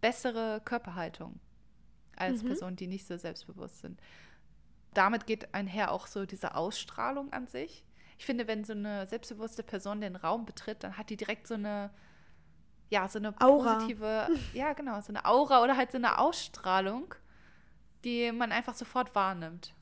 [0.00, 1.40] bessere Körperhaltung
[2.16, 2.48] als mhm.
[2.48, 4.00] Personen, die nicht so selbstbewusst sind.
[4.92, 7.84] Damit geht einher auch so diese Ausstrahlung an sich.
[8.18, 11.54] Ich finde, wenn so eine selbstbewusste Person den Raum betritt, dann hat die direkt so
[11.54, 11.90] eine,
[12.90, 13.74] ja, so eine Aura.
[13.74, 17.14] positive, ja, genau, so eine Aura oder halt so eine Ausstrahlung,
[18.04, 19.73] die man einfach sofort wahrnimmt.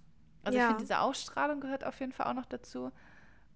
[0.45, 0.65] Also ja.
[0.65, 2.91] ich finde, diese Ausstrahlung gehört auf jeden Fall auch noch dazu.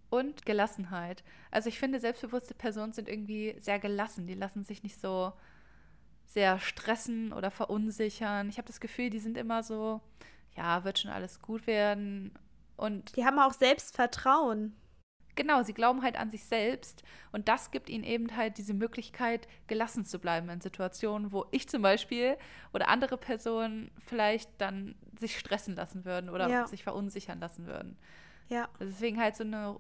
[0.09, 1.25] Und Gelassenheit.
[1.51, 4.27] Also ich finde, selbstbewusste Personen sind irgendwie sehr gelassen.
[4.27, 5.33] Die lassen sich nicht so
[6.27, 8.49] sehr stressen oder verunsichern.
[8.49, 10.01] Ich habe das Gefühl, die sind immer so,
[10.57, 12.33] ja, wird schon alles gut werden.
[12.77, 14.77] Und die haben auch Selbstvertrauen.
[15.37, 19.47] Genau, sie glauben halt an sich selbst und das gibt ihnen eben halt diese Möglichkeit,
[19.67, 22.37] gelassen zu bleiben in Situationen, wo ich zum Beispiel
[22.73, 26.67] oder andere Personen vielleicht dann sich stressen lassen würden oder ja.
[26.67, 27.99] sich verunsichern lassen würden.
[28.49, 28.69] Ja.
[28.79, 29.79] Also deswegen halt so eine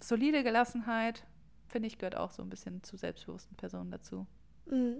[0.00, 1.26] solide Gelassenheit,
[1.66, 4.26] finde ich, gehört auch so ein bisschen zu selbstbewussten Personen dazu.
[4.66, 4.98] Mhm.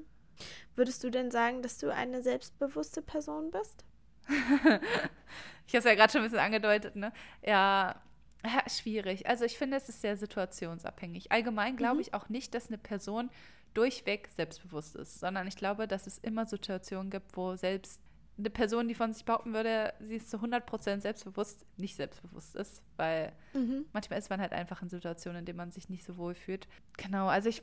[0.74, 3.84] Würdest du denn sagen, dass du eine selbstbewusste Person bist?
[4.28, 7.12] ich habe es ja gerade schon ein bisschen angedeutet, ne?
[7.42, 8.00] Ja,
[8.44, 9.26] ja, schwierig.
[9.26, 11.32] Also ich finde, es ist sehr situationsabhängig.
[11.32, 12.00] Allgemein glaube mhm.
[12.00, 13.30] ich auch nicht, dass eine Person
[13.72, 18.00] durchweg selbstbewusst ist, sondern ich glaube, dass es immer Situationen gibt, wo selbst
[18.36, 22.82] eine Person, die von sich behaupten würde, sie ist zu 100% selbstbewusst, nicht selbstbewusst ist,
[22.96, 23.86] weil mhm.
[23.92, 26.66] manchmal ist man halt einfach in Situationen, in denen man sich nicht so wohl fühlt.
[26.96, 27.62] Genau, also ich,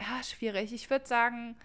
[0.00, 0.72] ja, schwierig.
[0.72, 1.56] Ich würde sagen,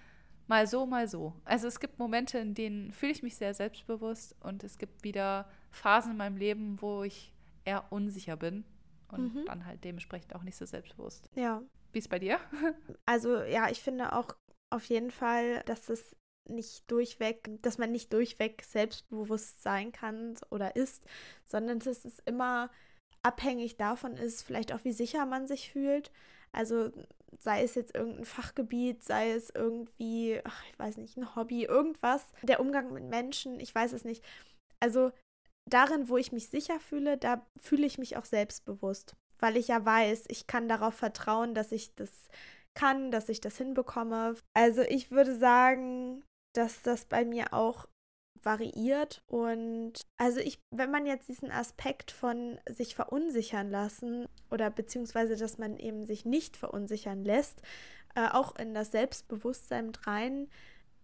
[0.48, 1.34] mal so, mal so.
[1.46, 5.50] Also es gibt Momente, in denen fühle ich mich sehr selbstbewusst und es gibt wieder
[5.72, 7.33] Phasen in meinem Leben, wo ich
[7.66, 8.66] eher unsicher bin
[9.12, 9.46] und mhm.
[9.46, 11.30] dann halt dementsprechend auch nicht so selbstbewusst.
[11.36, 11.62] Ja.
[11.92, 12.40] Wie ist bei dir?
[13.06, 14.36] Also ja, ich finde auch
[14.72, 16.16] auf jeden Fall, dass es
[16.50, 21.06] nicht durchweg, dass man nicht durchweg selbstbewusst sein kann oder ist,
[21.46, 22.70] sondern dass es immer
[23.22, 26.12] abhängig davon ist, vielleicht auch wie sicher man sich fühlt.
[26.52, 26.92] Also
[27.40, 32.32] sei es jetzt irgendein Fachgebiet, sei es irgendwie, ach, ich weiß nicht, ein Hobby, irgendwas,
[32.44, 34.24] der Umgang mit Menschen, ich weiß es nicht.
[34.80, 35.12] Also
[35.66, 39.84] darin, wo ich mich sicher fühle, da fühle ich mich auch selbstbewusst, weil ich ja
[39.86, 42.28] weiß, ich kann darauf vertrauen, dass ich das
[42.74, 44.36] kann, dass ich das hinbekomme.
[44.54, 46.24] Also ich würde sagen,
[46.54, 47.88] dass das bei mir auch
[48.42, 55.38] variiert und also ich, wenn man jetzt diesen Aspekt von sich verunsichern lassen oder beziehungsweise,
[55.38, 57.62] dass man eben sich nicht verunsichern lässt,
[58.16, 60.50] äh, auch in das Selbstbewusstsein mit rein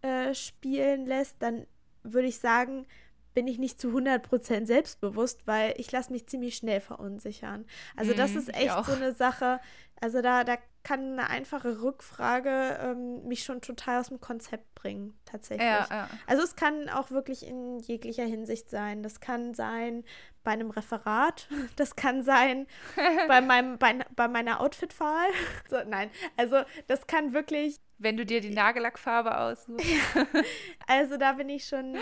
[0.02, 1.66] äh, spielen lässt, dann
[2.04, 2.86] würde ich sagen,
[3.34, 7.66] bin ich nicht zu 100% selbstbewusst, weil ich lasse mich ziemlich schnell verunsichern.
[7.96, 9.60] Also das mhm, ist echt so eine Sache,
[10.02, 15.14] also da, da kann eine einfache Rückfrage ähm, mich schon total aus dem Konzept bringen,
[15.26, 15.68] tatsächlich.
[15.68, 16.10] Ja, ja.
[16.26, 19.04] Also es kann auch wirklich in jeglicher Hinsicht sein.
[19.04, 20.06] Das kann sein
[20.50, 22.66] bei einem Referat, das kann sein
[23.28, 25.28] bei, meinem, bei, bei meiner Outfitwahl.
[25.70, 29.86] So, nein, also das kann wirklich wenn du dir die Nagellackfarbe aussuchst.
[29.86, 30.26] Ja,
[30.88, 31.98] also da bin ich schon,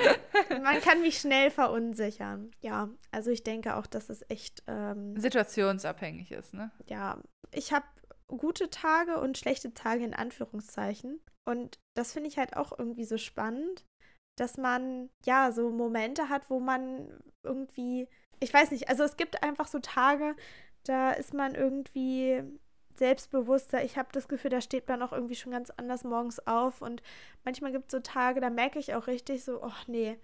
[0.62, 2.52] man kann mich schnell verunsichern.
[2.62, 6.70] Ja, also ich denke auch, dass es echt ähm, situationsabhängig ist, ne?
[6.86, 7.20] Ja,
[7.52, 7.86] ich habe
[8.28, 11.20] gute Tage und schlechte Tage in Anführungszeichen.
[11.50, 13.84] Und das finde ich halt auch irgendwie so spannend,
[14.38, 17.10] dass man ja so Momente hat, wo man
[17.44, 18.08] irgendwie,
[18.40, 20.36] ich weiß nicht, also es gibt einfach so Tage,
[20.84, 22.44] da ist man irgendwie
[22.96, 23.84] selbstbewusster.
[23.84, 26.82] Ich habe das Gefühl, da steht man auch irgendwie schon ganz anders morgens auf.
[26.82, 27.04] Und
[27.46, 30.18] manchmal gibt es so Tage, da merke ich auch richtig so, oh nee,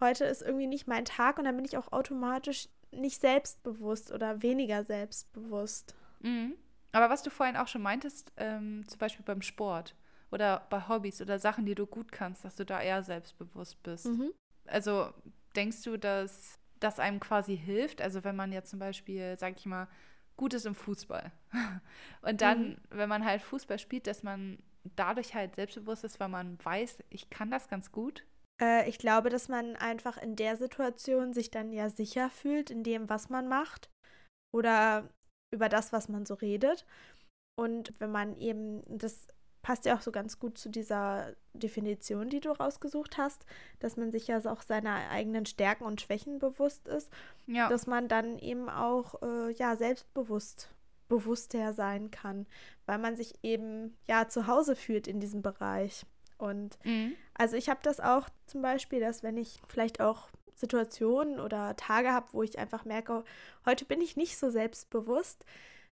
[0.00, 4.42] heute ist irgendwie nicht mein Tag und dann bin ich auch automatisch nicht selbstbewusst oder
[4.42, 5.94] weniger selbstbewusst.
[6.20, 6.54] Mhm.
[6.92, 9.94] Aber was du vorhin auch schon meintest, ähm, zum Beispiel beim Sport
[10.30, 14.06] oder bei Hobbys oder Sachen, die du gut kannst, dass du da eher selbstbewusst bist.
[14.06, 14.32] Mhm.
[14.66, 15.12] Also
[15.56, 18.00] denkst du, dass das einem quasi hilft?
[18.00, 19.88] Also wenn man jetzt zum Beispiel, sag ich mal,
[20.36, 21.30] gut ist im Fußball.
[22.22, 22.76] Und dann, mhm.
[22.90, 24.58] wenn man halt Fußball spielt, dass man
[24.96, 28.24] dadurch halt selbstbewusst ist, weil man weiß, ich kann das ganz gut.
[28.60, 32.82] Äh, ich glaube, dass man einfach in der Situation sich dann ja sicher fühlt in
[32.82, 33.90] dem, was man macht
[34.54, 35.08] oder
[35.52, 36.86] über das, was man so redet.
[37.58, 39.28] Und wenn man eben, das
[39.62, 43.46] passt ja auch so ganz gut zu dieser Definition, die du rausgesucht hast,
[43.78, 47.10] dass man sich ja auch seiner eigenen Stärken und Schwächen bewusst ist,
[47.46, 47.68] ja.
[47.68, 50.70] dass man dann eben auch äh, ja selbstbewusst
[51.08, 52.46] bewusster sein kann,
[52.86, 56.06] weil man sich eben ja zu Hause fühlt in diesem Bereich.
[56.38, 57.14] Und mhm.
[57.34, 62.12] also ich habe das auch zum Beispiel, dass wenn ich vielleicht auch Situationen oder Tage
[62.12, 63.24] habe, wo ich einfach merke,
[63.64, 65.44] heute bin ich nicht so selbstbewusst,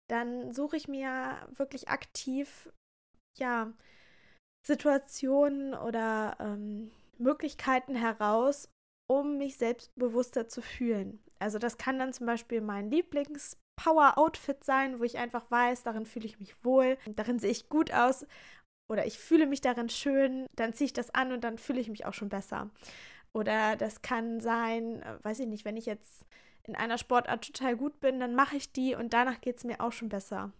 [0.08, 2.70] dann suche ich mir wirklich aktiv
[3.38, 3.72] ja,
[4.66, 8.68] Situationen oder ähm, Möglichkeiten heraus,
[9.08, 11.22] um mich selbstbewusster zu fühlen.
[11.38, 16.26] Also das kann dann zum Beispiel mein Lieblings-Power-Outfit sein, wo ich einfach weiß, darin fühle
[16.26, 18.26] ich mich wohl, darin sehe ich gut aus
[18.90, 21.88] oder ich fühle mich darin schön, dann ziehe ich das an und dann fühle ich
[21.88, 22.70] mich auch schon besser.
[23.32, 26.26] Oder das kann sein, äh, weiß ich nicht, wenn ich jetzt
[26.64, 29.80] in einer Sportart total gut bin, dann mache ich die und danach geht es mir
[29.80, 30.52] auch schon besser.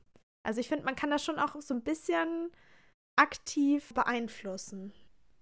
[0.43, 2.51] Also ich finde, man kann das schon auch so ein bisschen
[3.19, 4.93] aktiv beeinflussen.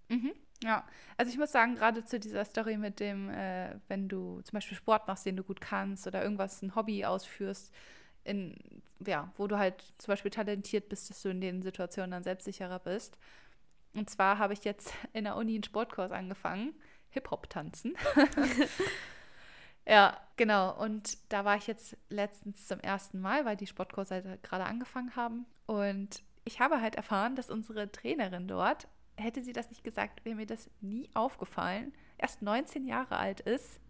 [0.09, 0.33] Mhm.
[0.63, 0.87] Ja,
[1.19, 4.77] also ich muss sagen, gerade zu dieser Story mit dem, äh, wenn du zum Beispiel
[4.77, 7.73] Sport machst, den du gut kannst oder irgendwas, ein Hobby ausführst,
[8.25, 8.57] in,
[9.07, 12.79] ja, wo du halt zum Beispiel talentiert bist, dass du in den Situationen dann selbstsicherer
[12.79, 13.19] bist.
[13.95, 16.75] Und zwar habe ich jetzt in der Uni einen Sportkurs angefangen,
[17.11, 17.97] Hip-Hop-Tanzen.
[19.87, 20.75] ja, genau.
[20.83, 25.17] Und da war ich jetzt letztens zum ersten Mal, weil die Sportkurse halt gerade angefangen
[25.17, 25.47] haben.
[25.67, 30.37] Und ich habe halt erfahren, dass unsere Trainerin dort, hätte sie das nicht gesagt, wäre
[30.37, 33.81] mir das nie aufgefallen, erst 19 Jahre alt ist.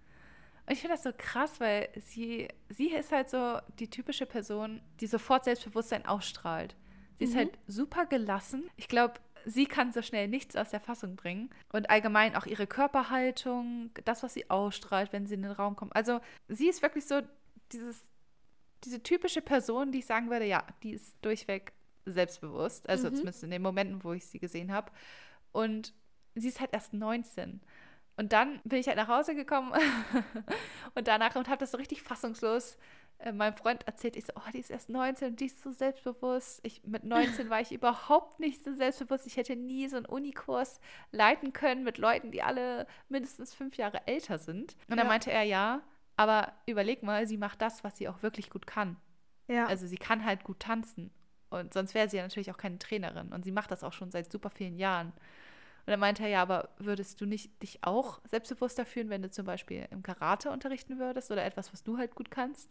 [0.66, 4.80] Und ich finde das so krass, weil sie, sie ist halt so die typische Person,
[5.00, 6.74] die sofort Selbstbewusstsein ausstrahlt.
[7.18, 7.30] Sie mhm.
[7.30, 8.68] ist halt super gelassen.
[8.76, 9.14] Ich glaube,
[9.44, 11.50] sie kann so schnell nichts aus der Fassung bringen.
[11.72, 15.94] Und allgemein auch ihre Körperhaltung, das, was sie ausstrahlt, wenn sie in den Raum kommt.
[15.94, 17.20] Also sie ist wirklich so
[17.72, 18.04] dieses,
[18.82, 21.72] diese typische Person, die ich sagen würde, ja, die ist durchweg
[22.06, 23.14] selbstbewusst, also mhm.
[23.14, 24.90] zumindest in den Momenten, wo ich sie gesehen habe.
[25.52, 25.92] Und
[26.34, 27.60] sie ist halt erst 19.
[28.16, 29.72] Und dann bin ich halt nach Hause gekommen
[30.94, 32.78] und danach und habe das so richtig fassungslos
[33.18, 34.16] äh, meinem Freund erzählt.
[34.16, 36.60] Ich so, oh, die ist erst 19 und die ist so selbstbewusst.
[36.62, 39.26] Ich, mit 19 war ich überhaupt nicht so selbstbewusst.
[39.26, 40.80] Ich hätte nie so einen Unikurs
[41.12, 44.76] leiten können mit Leuten, die alle mindestens fünf Jahre älter sind.
[44.88, 44.96] Und ja.
[44.96, 45.82] dann meinte er, ja,
[46.16, 48.96] aber überleg mal, sie macht das, was sie auch wirklich gut kann.
[49.48, 49.66] Ja.
[49.66, 51.10] Also sie kann halt gut tanzen.
[51.50, 53.32] Und sonst wäre sie ja natürlich auch keine Trainerin.
[53.32, 55.08] Und sie macht das auch schon seit super vielen Jahren.
[55.08, 59.30] Und dann meinte er, ja, aber würdest du nicht dich auch selbstbewusster fühlen, wenn du
[59.30, 62.70] zum Beispiel im Karate unterrichten würdest oder etwas, was du halt gut kannst?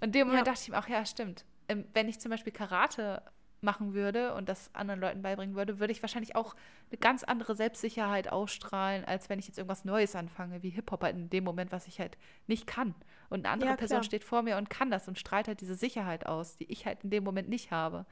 [0.00, 0.52] Und in dem Moment ja.
[0.52, 1.44] dachte ich mir auch, ja, stimmt.
[1.68, 3.22] Ähm, wenn ich zum Beispiel Karate
[3.62, 6.54] machen würde und das anderen Leuten beibringen würde, würde ich wahrscheinlich auch
[6.90, 11.16] eine ganz andere Selbstsicherheit ausstrahlen, als wenn ich jetzt irgendwas Neues anfange, wie Hip-Hop halt
[11.16, 12.94] in dem Moment, was ich halt nicht kann.
[13.30, 15.74] Und eine andere ja, Person steht vor mir und kann das und strahlt halt diese
[15.74, 18.06] Sicherheit aus, die ich halt in dem Moment nicht habe.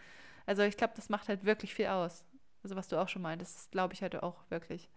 [0.46, 2.24] Also ich glaube, das macht halt wirklich viel aus.
[2.62, 4.90] Also was du auch schon meintest, das glaube ich halt auch wirklich.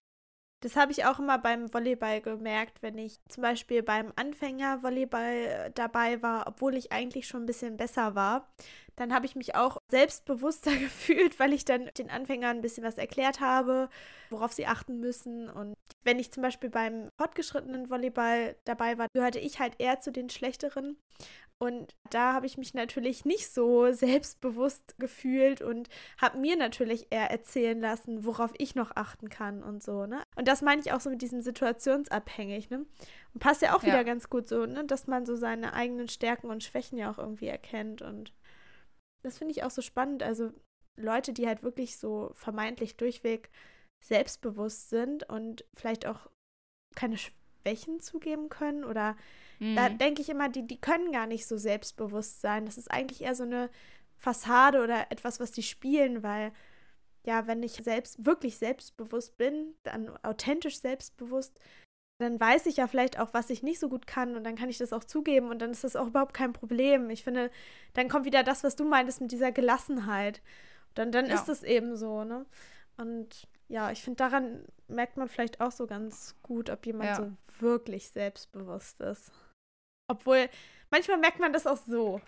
[0.63, 6.21] Das habe ich auch immer beim Volleyball gemerkt, wenn ich zum Beispiel beim Anfänger-Volleyball dabei
[6.21, 8.47] war, obwohl ich eigentlich schon ein bisschen besser war,
[8.95, 12.97] dann habe ich mich auch selbstbewusster gefühlt, weil ich dann den Anfängern ein bisschen was
[12.97, 13.89] erklärt habe,
[14.29, 15.49] worauf sie achten müssen.
[15.49, 20.11] Und wenn ich zum Beispiel beim fortgeschrittenen Volleyball dabei war, gehörte ich halt eher zu
[20.11, 20.97] den Schlechteren.
[21.59, 27.31] Und da habe ich mich natürlich nicht so selbstbewusst gefühlt und habe mir natürlich eher
[27.31, 30.21] erzählen lassen, worauf ich noch achten kann und so, ne?
[30.35, 32.85] Und das meine ich auch so mit diesem situationsabhängig, ne?
[33.33, 33.87] Und passt ja auch ja.
[33.87, 34.83] wieder ganz gut so, ne?
[34.83, 38.01] Dass man so seine eigenen Stärken und Schwächen ja auch irgendwie erkennt.
[38.01, 38.33] Und
[39.23, 40.23] das finde ich auch so spannend.
[40.23, 40.51] Also
[40.95, 43.49] Leute, die halt wirklich so vermeintlich durchweg
[43.99, 46.29] selbstbewusst sind und vielleicht auch
[46.95, 49.15] keine Schwächen zugeben können oder
[49.63, 49.75] Mhm.
[49.75, 52.65] Da denke ich immer, die, die können gar nicht so selbstbewusst sein.
[52.65, 53.69] Das ist eigentlich eher so eine
[54.17, 56.51] Fassade oder etwas, was die spielen, weil
[57.25, 61.57] ja, wenn ich selbst wirklich selbstbewusst bin, dann authentisch selbstbewusst,
[62.23, 64.69] dann weiß ich ja vielleicht auch, was ich nicht so gut kann und dann kann
[64.69, 67.09] ich das auch zugeben und dann ist das auch überhaupt kein Problem.
[67.09, 67.51] Ich finde,
[67.93, 70.41] dann kommt wieder das, was du meintest mit dieser Gelassenheit.
[70.95, 71.35] Dann, dann ja.
[71.35, 72.45] ist es eben so, ne?
[72.97, 77.15] Und ja, ich finde, daran merkt man vielleicht auch so ganz gut, ob jemand ja.
[77.15, 79.31] so wirklich selbstbewusst ist.
[80.07, 80.49] Obwohl,
[80.91, 82.21] manchmal merkt man das auch so.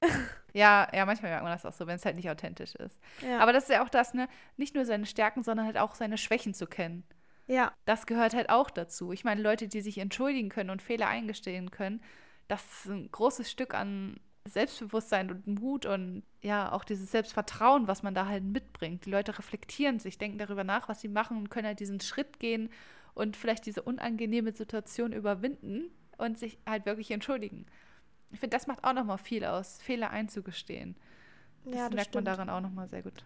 [0.54, 3.00] Ja, ja, manchmal merkt man das auch so, wenn es halt nicht authentisch ist.
[3.22, 3.38] Ja.
[3.38, 6.18] Aber das ist ja auch das, ne, nicht nur seine Stärken, sondern halt auch seine
[6.18, 7.04] Schwächen zu kennen.
[7.52, 7.72] Ja.
[7.84, 9.12] Das gehört halt auch dazu.
[9.12, 12.02] Ich meine, Leute, die sich entschuldigen können und Fehler eingestehen können,
[12.48, 18.02] das ist ein großes Stück an Selbstbewusstsein und Mut und ja, auch dieses Selbstvertrauen, was
[18.02, 19.06] man da halt mitbringt.
[19.06, 22.40] Die Leute reflektieren sich, denken darüber nach, was sie machen und können halt diesen Schritt
[22.40, 22.70] gehen
[23.14, 25.90] und vielleicht diese unangenehme Situation überwinden,
[26.22, 27.66] und sich halt wirklich entschuldigen.
[28.32, 30.96] Ich finde, das macht auch nochmal viel aus, Fehler einzugestehen.
[31.64, 32.14] Das, ja, das merkt stimmt.
[32.14, 33.24] man daran auch nochmal sehr gut.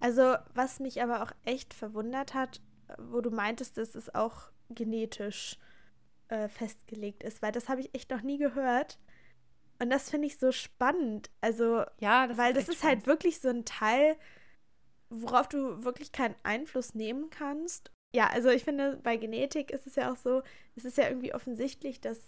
[0.00, 2.60] Also, was mich aber auch echt verwundert hat,
[2.98, 5.58] wo du meintest, dass es auch genetisch
[6.28, 8.98] äh, festgelegt ist, weil das habe ich echt noch nie gehört.
[9.80, 11.30] Und das finde ich so spannend.
[11.40, 14.16] Also, ja, das weil ist das ist halt wirklich so ein Teil,
[15.10, 19.96] worauf du wirklich keinen Einfluss nehmen kannst ja, also ich finde, bei Genetik ist es
[19.96, 20.42] ja auch so,
[20.76, 22.18] es ist ja irgendwie offensichtlich, dass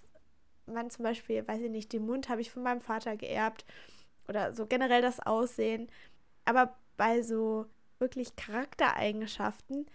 [0.67, 3.67] man zum Beispiel, weiß ich nicht, den Mund habe ich von meinem Vater geerbt
[4.29, 5.89] oder so generell das Aussehen.
[6.47, 7.67] Aber bei so
[7.99, 9.87] wirklich Charaktereigenschaften,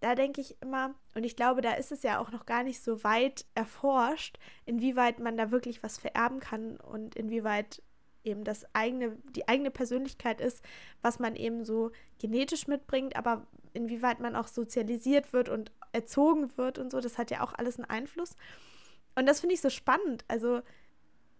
[0.00, 2.82] da denke ich immer, und ich glaube, da ist es ja auch noch gar nicht
[2.82, 7.82] so weit erforscht, inwieweit man da wirklich was vererben kann und inwieweit
[8.24, 10.64] eben das eigene, die eigene Persönlichkeit ist,
[11.02, 16.78] was man eben so genetisch mitbringt, aber inwieweit man auch sozialisiert wird und erzogen wird
[16.78, 18.36] und so, das hat ja auch alles einen Einfluss.
[19.14, 20.62] Und das finde ich so spannend, also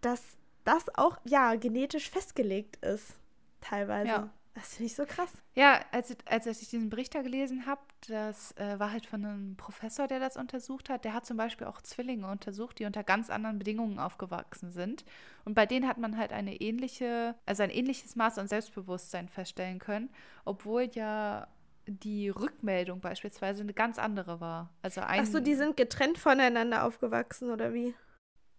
[0.00, 3.14] dass das auch ja genetisch festgelegt ist,
[3.60, 4.08] teilweise.
[4.08, 4.30] Ja.
[4.54, 5.32] Das finde ich so krass.
[5.54, 9.24] Ja, als, als, als ich diesen Bericht da gelesen habe, das äh, war halt von
[9.24, 11.04] einem Professor, der das untersucht hat.
[11.04, 15.04] Der hat zum Beispiel auch Zwillinge untersucht, die unter ganz anderen Bedingungen aufgewachsen sind.
[15.44, 19.80] Und bei denen hat man halt eine ähnliche, also ein ähnliches Maß an Selbstbewusstsein feststellen
[19.80, 20.08] können,
[20.44, 21.48] obwohl ja
[21.86, 24.70] die Rückmeldung beispielsweise eine ganz andere war.
[24.82, 27.92] Also ein, Ach so, die sind getrennt voneinander aufgewachsen oder wie?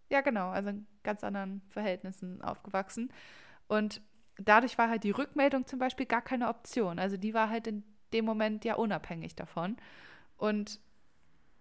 [0.09, 3.11] Ja, genau, also in ganz anderen Verhältnissen aufgewachsen.
[3.67, 4.01] Und
[4.37, 6.99] dadurch war halt die Rückmeldung zum Beispiel gar keine Option.
[6.99, 9.77] Also die war halt in dem Moment ja unabhängig davon.
[10.37, 10.79] Und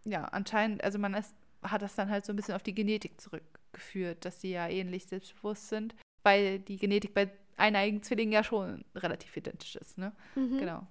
[0.04, 3.20] ja, anscheinend, also man ist, hat das dann halt so ein bisschen auf die Genetik
[3.20, 8.84] zurückgeführt, dass sie ja ähnlich selbstbewusst sind, weil die Genetik bei eineigen Zwillingen ja schon
[8.94, 10.12] relativ identisch ist, ne?
[10.34, 10.58] Mhm.
[10.58, 10.86] Genau.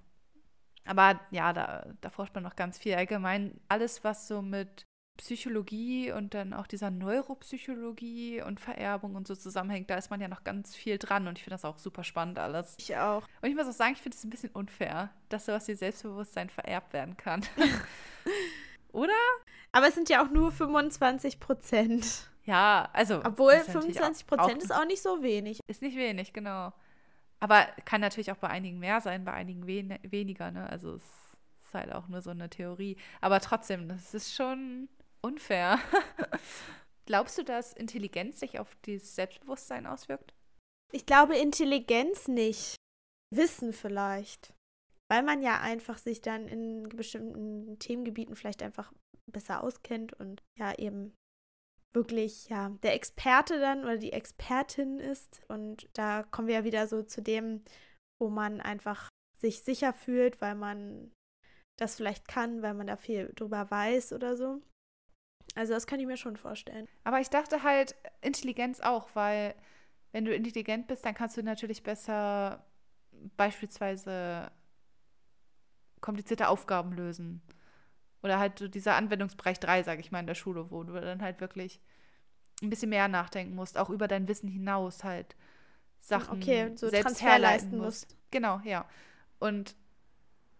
[0.86, 2.94] Aber ja, da, da forscht man noch ganz viel.
[2.94, 4.84] Allgemein alles, was so mit
[5.16, 10.28] Psychologie und dann auch dieser Neuropsychologie und Vererbung und so zusammenhängt, da ist man ja
[10.28, 12.74] noch ganz viel dran und ich finde das auch super spannend alles.
[12.78, 13.22] Ich auch.
[13.40, 16.50] Und ich muss auch sagen, ich finde es ein bisschen unfair, dass sowas wie Selbstbewusstsein
[16.50, 17.42] vererbt werden kann.
[18.92, 19.12] Oder?
[19.72, 22.28] Aber es sind ja auch nur 25 Prozent.
[22.44, 23.22] Ja, also.
[23.24, 25.60] Obwohl 25 Prozent ist auch nicht so wenig.
[25.66, 26.72] Ist nicht wenig, genau.
[27.40, 30.68] Aber kann natürlich auch bei einigen mehr sein, bei einigen wen weniger, ne?
[30.70, 31.02] Also es
[31.60, 32.96] ist halt auch nur so eine Theorie.
[33.20, 34.88] Aber trotzdem, das ist schon
[35.24, 35.80] unfair.
[37.06, 40.34] Glaubst du, dass Intelligenz sich auf das Selbstbewusstsein auswirkt?
[40.92, 42.76] Ich glaube Intelligenz nicht.
[43.34, 44.54] Wissen vielleicht.
[45.10, 48.92] Weil man ja einfach sich dann in bestimmten Themengebieten vielleicht einfach
[49.30, 51.14] besser auskennt und ja eben
[51.94, 55.42] wirklich ja der Experte dann oder die Expertin ist.
[55.48, 57.64] Und da kommen wir ja wieder so zu dem,
[58.20, 59.08] wo man einfach
[59.40, 61.12] sich sicher fühlt, weil man
[61.78, 64.62] das vielleicht kann, weil man da viel drüber weiß oder so.
[65.54, 66.88] Also das kann ich mir schon vorstellen.
[67.04, 69.54] Aber ich dachte halt Intelligenz auch, weil
[70.12, 72.64] wenn du intelligent bist, dann kannst du natürlich besser
[73.36, 74.50] beispielsweise
[76.00, 77.42] komplizierte Aufgaben lösen.
[78.22, 81.22] Oder halt so dieser Anwendungsbereich 3, sage ich mal, in der Schule, wo du dann
[81.22, 81.80] halt wirklich
[82.62, 85.36] ein bisschen mehr nachdenken musst, auch über dein Wissen hinaus halt
[86.00, 88.10] Sachen Okay, so selbst Transfer herleiten leisten musst.
[88.10, 88.18] musst.
[88.30, 88.88] Genau, ja.
[89.38, 89.76] Und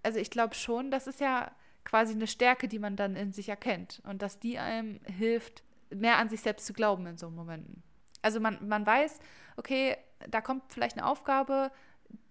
[0.03, 1.51] also ich glaube schon, das ist ja
[1.85, 6.19] quasi eine Stärke, die man dann in sich erkennt und dass die einem hilft, mehr
[6.19, 7.83] an sich selbst zu glauben in so Momenten.
[8.23, 9.21] Also man, man weiß,
[9.57, 9.97] okay,
[10.29, 11.71] da kommt vielleicht eine Aufgabe,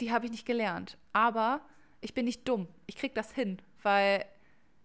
[0.01, 1.61] die habe ich nicht gelernt, aber
[2.01, 2.67] ich bin nicht dumm.
[2.87, 4.25] Ich kriege das hin, weil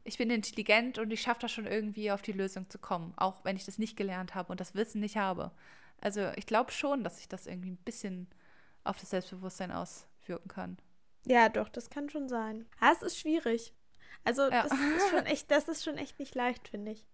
[0.04, 3.44] ich bin intelligent und ich schaffe das schon irgendwie auf die Lösung zu kommen, auch
[3.44, 5.50] wenn ich das nicht gelernt habe und das Wissen nicht habe.
[6.00, 8.28] Also ich glaube schon, dass ich das irgendwie ein bisschen
[8.84, 10.78] auf das Selbstbewusstsein auswirken kann.
[11.26, 12.66] Ja, doch, das kann schon sein.
[12.80, 13.74] Ah, es ist schwierig.
[14.24, 14.62] Also, Ja.
[14.64, 17.06] das ist schon echt, das ist schon echt nicht leicht, finde ich.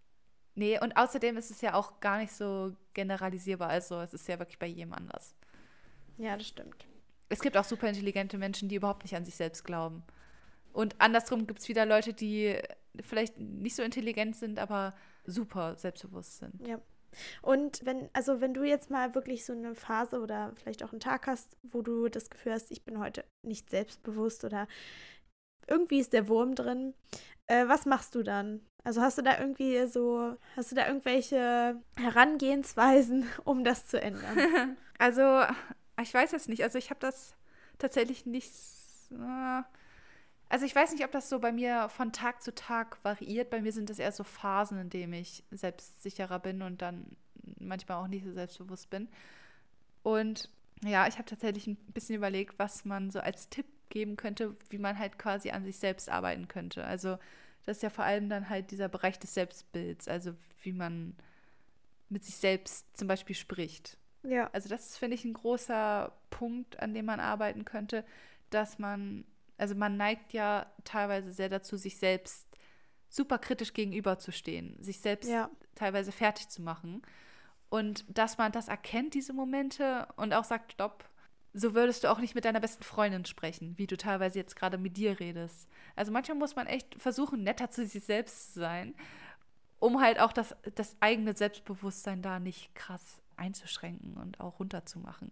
[0.56, 3.68] Nee, und außerdem ist es ja auch gar nicht so generalisierbar.
[3.68, 5.34] Also es ist ja wirklich bei jedem anders.
[6.16, 6.86] Ja, das stimmt.
[7.28, 10.04] Es gibt auch super intelligente Menschen, die überhaupt nicht an sich selbst glauben.
[10.72, 12.56] Und andersrum gibt es wieder Leute, die
[13.00, 16.66] vielleicht nicht so intelligent sind, aber super selbstbewusst sind.
[16.66, 16.80] Ja.
[17.42, 21.00] Und wenn, also wenn du jetzt mal wirklich so eine Phase oder vielleicht auch einen
[21.00, 24.66] Tag hast, wo du das Gefühl hast, ich bin heute nicht selbstbewusst oder
[25.66, 26.94] irgendwie ist der Wurm drin,
[27.46, 28.60] äh, was machst du dann?
[28.84, 34.76] Also hast du da irgendwie so, hast du da irgendwelche Herangehensweisen, um das zu ändern?
[34.96, 35.42] Also,
[36.00, 36.62] ich weiß jetzt nicht.
[36.62, 37.34] Also, ich habe das
[37.78, 38.52] tatsächlich nicht.
[40.48, 43.50] Also, ich weiß nicht, ob das so bei mir von Tag zu Tag variiert.
[43.50, 47.16] Bei mir sind das eher so Phasen, in denen ich selbstsicherer bin und dann
[47.58, 49.08] manchmal auch nicht so selbstbewusst bin.
[50.04, 50.48] Und
[50.84, 54.78] ja, ich habe tatsächlich ein bisschen überlegt, was man so als Tipp geben könnte, wie
[54.78, 56.84] man halt quasi an sich selbst arbeiten könnte.
[56.84, 57.18] Also,
[57.64, 61.16] das ist ja vor allem dann halt dieser Bereich des Selbstbilds, also wie man
[62.08, 63.98] mit sich selbst zum Beispiel spricht.
[64.22, 64.48] ja.
[64.52, 68.04] Also das finde ich ein großer Punkt, an dem man arbeiten könnte,
[68.50, 69.24] dass man,
[69.58, 72.46] also man neigt ja teilweise sehr dazu, sich selbst
[73.08, 75.50] super kritisch gegenüberzustehen, sich selbst Ja.
[75.74, 77.02] teilweise fertig zu machen.
[77.70, 81.04] Und dass man das erkennt, diese Momente, und auch sagt, stopp,
[81.54, 84.76] so würdest du auch nicht mit deiner besten Freundin sprechen, wie du teilweise jetzt gerade
[84.76, 85.68] mit dir redest.
[85.94, 88.94] Also manchmal muss man echt versuchen, netter zu sich selbst zu sein,
[89.78, 95.30] um halt auch das, das eigene Selbstbewusstsein da nicht krass einzuschränken und auch runterzumachen.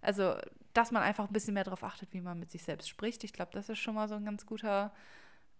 [0.00, 0.36] Also,
[0.72, 3.22] dass man einfach ein bisschen mehr darauf achtet, wie man mit sich selbst spricht.
[3.24, 4.92] Ich glaube, das ist schon mal so ein ganz guter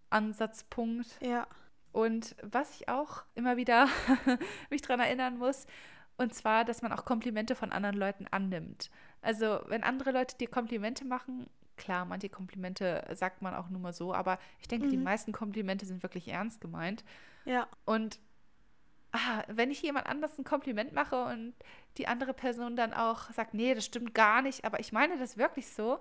[0.09, 1.19] Ansatzpunkt.
[1.21, 1.47] Ja.
[1.93, 3.89] Und was ich auch immer wieder
[4.71, 5.67] mich daran erinnern muss,
[6.21, 8.91] und zwar, dass man auch Komplimente von anderen Leuten annimmt.
[9.23, 13.93] Also, wenn andere Leute dir Komplimente machen, klar, manche Komplimente sagt man auch nur mal
[13.93, 15.03] so, aber ich denke, die Mhm.
[15.05, 17.05] meisten Komplimente sind wirklich ernst gemeint.
[17.45, 17.67] Ja.
[17.87, 18.21] Und
[19.13, 21.55] ah, wenn ich jemand anders ein Kompliment mache und
[21.97, 25.37] die andere Person dann auch sagt, nee, das stimmt gar nicht, aber ich meine das
[25.37, 25.99] wirklich so,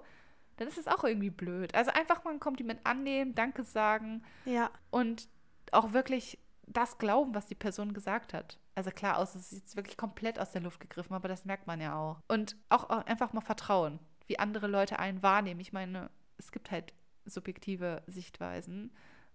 [0.58, 1.74] dann ist es auch irgendwie blöd.
[1.74, 4.70] Also einfach mal ein Kompliment annehmen, Danke sagen Ja.
[4.92, 5.28] und
[5.72, 6.38] auch wirklich
[6.70, 8.60] das glauben, was die Person gesagt hat.
[8.76, 11.68] Also klar, aus, es ist jetzt wirklich komplett aus der Luft gegriffen, aber das merkt
[11.68, 12.18] man ja auch.
[12.28, 15.60] Und auch auch einfach mal vertrauen, wie andere Leute einen wahrnehmen.
[15.60, 16.94] Ich meine, es gibt halt
[17.26, 18.92] subjektive Sichtweisen.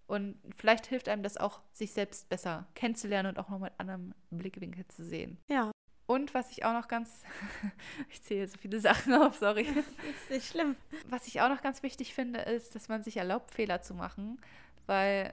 [0.07, 4.15] Und vielleicht hilft einem das auch, sich selbst besser kennenzulernen und auch noch mit anderem
[4.31, 5.39] Blickwinkel zu sehen.
[5.49, 5.71] Ja.
[6.07, 7.23] Und was ich auch noch ganz,
[8.11, 9.63] ich zähle so viele Sachen auf, sorry.
[9.67, 10.77] Ist nicht schlimm.
[11.09, 14.39] Was ich auch noch ganz wichtig finde, ist, dass man sich erlaubt, Fehler zu machen.
[14.87, 15.33] Weil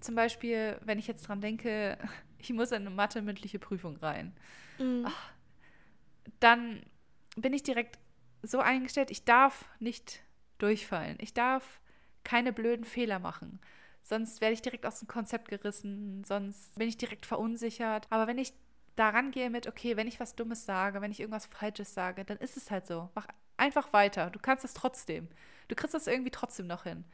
[0.00, 1.98] zum Beispiel, wenn ich jetzt dran denke,
[2.38, 4.34] ich muss in eine Mathe-mündliche Prüfung rein,
[4.78, 5.08] Mhm.
[6.40, 6.82] dann
[7.36, 7.98] bin ich direkt
[8.42, 10.20] so eingestellt, ich darf nicht
[10.58, 11.18] durchfallen.
[11.20, 11.80] Ich darf
[12.24, 13.60] keine blöden Fehler machen.
[14.02, 18.06] Sonst werde ich direkt aus dem Konzept gerissen, sonst bin ich direkt verunsichert.
[18.10, 18.52] Aber wenn ich
[18.96, 22.38] da rangehe mit, okay, wenn ich was Dummes sage, wenn ich irgendwas Falsches sage, dann
[22.38, 23.10] ist es halt so.
[23.14, 23.26] Mach
[23.56, 24.30] einfach weiter.
[24.30, 25.28] Du kannst es trotzdem.
[25.68, 27.04] Du kriegst das irgendwie trotzdem noch hin.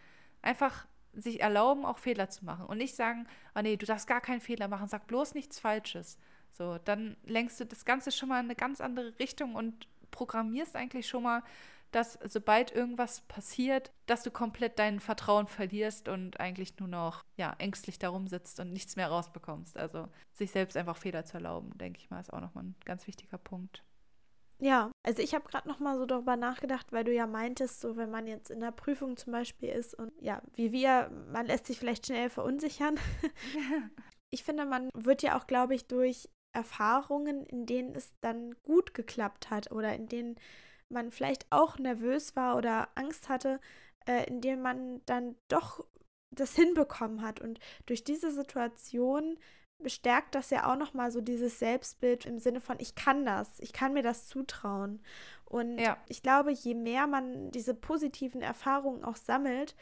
[0.42, 0.86] Einfach
[1.16, 2.66] sich erlauben, auch Fehler zu machen.
[2.66, 6.18] Und nicht sagen, oh nee, du darfst gar keinen Fehler machen, sag bloß nichts Falsches.
[6.52, 10.76] So, dann lenkst du das Ganze schon mal in eine ganz andere Richtung und programmierst
[10.76, 11.42] eigentlich schon mal,
[11.90, 17.54] dass sobald irgendwas passiert, dass du komplett dein Vertrauen verlierst und eigentlich nur noch ja,
[17.58, 19.76] ängstlich darum sitzt und nichts mehr rausbekommst.
[19.76, 23.06] Also sich selbst einfach Fehler zu erlauben, denke ich mal, ist auch nochmal ein ganz
[23.06, 23.84] wichtiger Punkt.
[24.64, 27.98] Ja, also ich habe gerade noch mal so darüber nachgedacht, weil du ja meintest, so
[27.98, 31.66] wenn man jetzt in der Prüfung zum Beispiel ist und ja, wie wir, man lässt
[31.66, 32.98] sich vielleicht schnell verunsichern.
[34.30, 38.94] ich finde, man wird ja auch, glaube ich, durch Erfahrungen, in denen es dann gut
[38.94, 40.36] geklappt hat oder in denen
[40.88, 43.60] man vielleicht auch nervös war oder Angst hatte,
[44.06, 45.86] äh, in denen man dann doch
[46.30, 47.38] das hinbekommen hat.
[47.38, 49.36] Und durch diese Situation
[49.82, 53.58] bestärkt das ja auch noch mal so dieses Selbstbild im Sinne von ich kann das,
[53.60, 55.02] ich kann mir das zutrauen.
[55.44, 55.98] Und Ja.
[56.08, 59.76] ich glaube, je mehr man diese positiven Erfahrungen auch sammelt,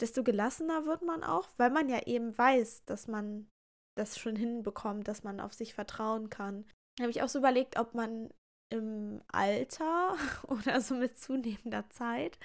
[0.00, 3.48] desto gelassener wird man auch, weil man ja eben weiß, dass man
[3.96, 6.64] das schon hinbekommt, dass man auf sich vertrauen kann.
[6.96, 8.30] Da habe ich auch so überlegt, ob man
[8.70, 10.16] im Alter
[10.48, 12.38] oder so mit zunehmender Zeit,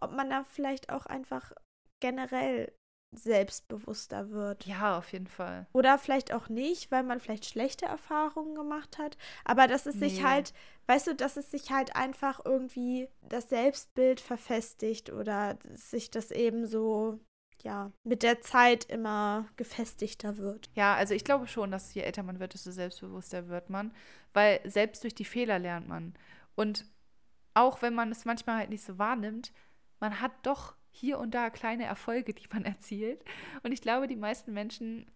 [0.00, 1.52] ob man da vielleicht auch einfach
[2.00, 2.72] generell
[3.16, 4.66] selbstbewusster wird.
[4.66, 5.66] Ja, auf jeden Fall.
[5.72, 9.16] Oder vielleicht auch nicht, weil man vielleicht schlechte Erfahrungen gemacht hat.
[9.44, 10.08] Aber dass es nee.
[10.08, 10.52] sich halt,
[10.86, 16.66] weißt du, dass es sich halt einfach irgendwie das Selbstbild verfestigt oder sich das eben
[16.66, 17.20] so,
[17.62, 20.70] ja, mit der Zeit immer gefestigter wird.
[20.74, 23.92] Ja, also ich glaube schon, dass je älter man wird, desto selbstbewusster wird man,
[24.32, 26.14] weil selbst durch die Fehler lernt man.
[26.54, 26.86] Und
[27.54, 29.52] auch wenn man es manchmal halt nicht so wahrnimmt,
[29.98, 33.24] man hat doch hier und da kleine Erfolge, die man erzielt.
[33.62, 35.06] Und ich glaube, die meisten Menschen,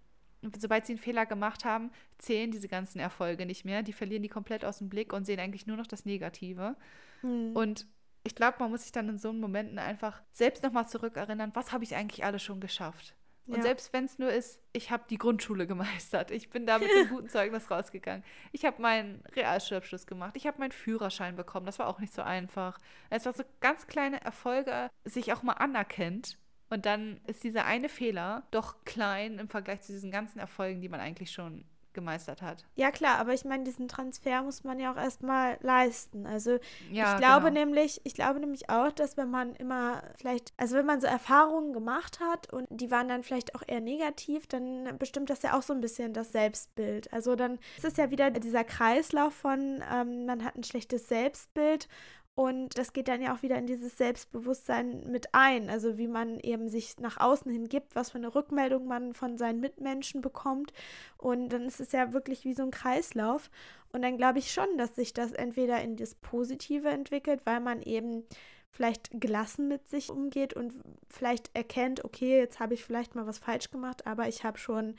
[0.58, 3.82] sobald sie einen Fehler gemacht haben, zählen diese ganzen Erfolge nicht mehr.
[3.82, 6.76] Die verlieren die komplett aus dem Blick und sehen eigentlich nur noch das Negative.
[7.22, 7.56] Hm.
[7.56, 7.86] Und
[8.22, 11.84] ich glaube, man muss sich dann in so Momenten einfach selbst nochmal zurückerinnern, was habe
[11.84, 13.14] ich eigentlich alles schon geschafft?
[13.50, 13.62] Und ja.
[13.62, 16.30] selbst wenn es nur ist, ich habe die Grundschule gemeistert.
[16.30, 18.24] Ich bin da mit einem guten Zeugnis rausgegangen.
[18.52, 20.36] Ich habe meinen Realschulabschluss gemacht.
[20.36, 21.66] Ich habe meinen Führerschein bekommen.
[21.66, 22.78] Das war auch nicht so einfach.
[23.10, 26.38] Es war so ganz kleine Erfolge, sich auch mal anerkennt.
[26.68, 30.88] Und dann ist dieser eine Fehler doch klein im Vergleich zu diesen ganzen Erfolgen, die
[30.88, 32.64] man eigentlich schon gemeistert hat.
[32.74, 36.26] Ja, klar, aber ich meine, diesen Transfer muss man ja auch erstmal leisten.
[36.26, 36.58] Also
[36.90, 37.60] ja, ich glaube genau.
[37.60, 41.72] nämlich, ich glaube nämlich auch, dass wenn man immer vielleicht, also wenn man so Erfahrungen
[41.72, 45.62] gemacht hat und die waren dann vielleicht auch eher negativ, dann bestimmt das ja auch
[45.62, 47.12] so ein bisschen das Selbstbild.
[47.12, 51.88] Also dann ist es ja wieder dieser Kreislauf von, ähm, man hat ein schlechtes Selbstbild
[52.34, 55.68] und das geht dann ja auch wieder in dieses Selbstbewusstsein mit ein.
[55.68, 59.36] Also wie man eben sich nach außen hin gibt, was für eine Rückmeldung man von
[59.36, 60.72] seinen Mitmenschen bekommt.
[61.18, 63.50] Und dann ist es ja wirklich wie so ein Kreislauf.
[63.92, 67.82] Und dann glaube ich schon, dass sich das entweder in das Positive entwickelt, weil man
[67.82, 68.24] eben
[68.70, 70.72] vielleicht gelassen mit sich umgeht und
[71.08, 74.94] vielleicht erkennt, okay, jetzt habe ich vielleicht mal was falsch gemacht, aber ich habe schon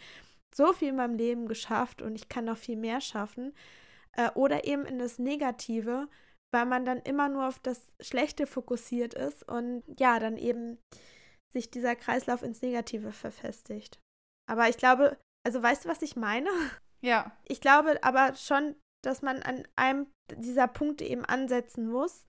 [0.53, 3.53] so viel in meinem Leben geschafft und ich kann noch viel mehr schaffen.
[4.11, 6.09] Äh, oder eben in das Negative,
[6.51, 10.77] weil man dann immer nur auf das Schlechte fokussiert ist und ja, dann eben
[11.51, 13.99] sich dieser Kreislauf ins Negative verfestigt.
[14.49, 16.49] Aber ich glaube, also weißt du, was ich meine?
[17.01, 17.35] Ja.
[17.45, 22.25] Ich glaube aber schon, dass man an einem dieser Punkte eben ansetzen muss.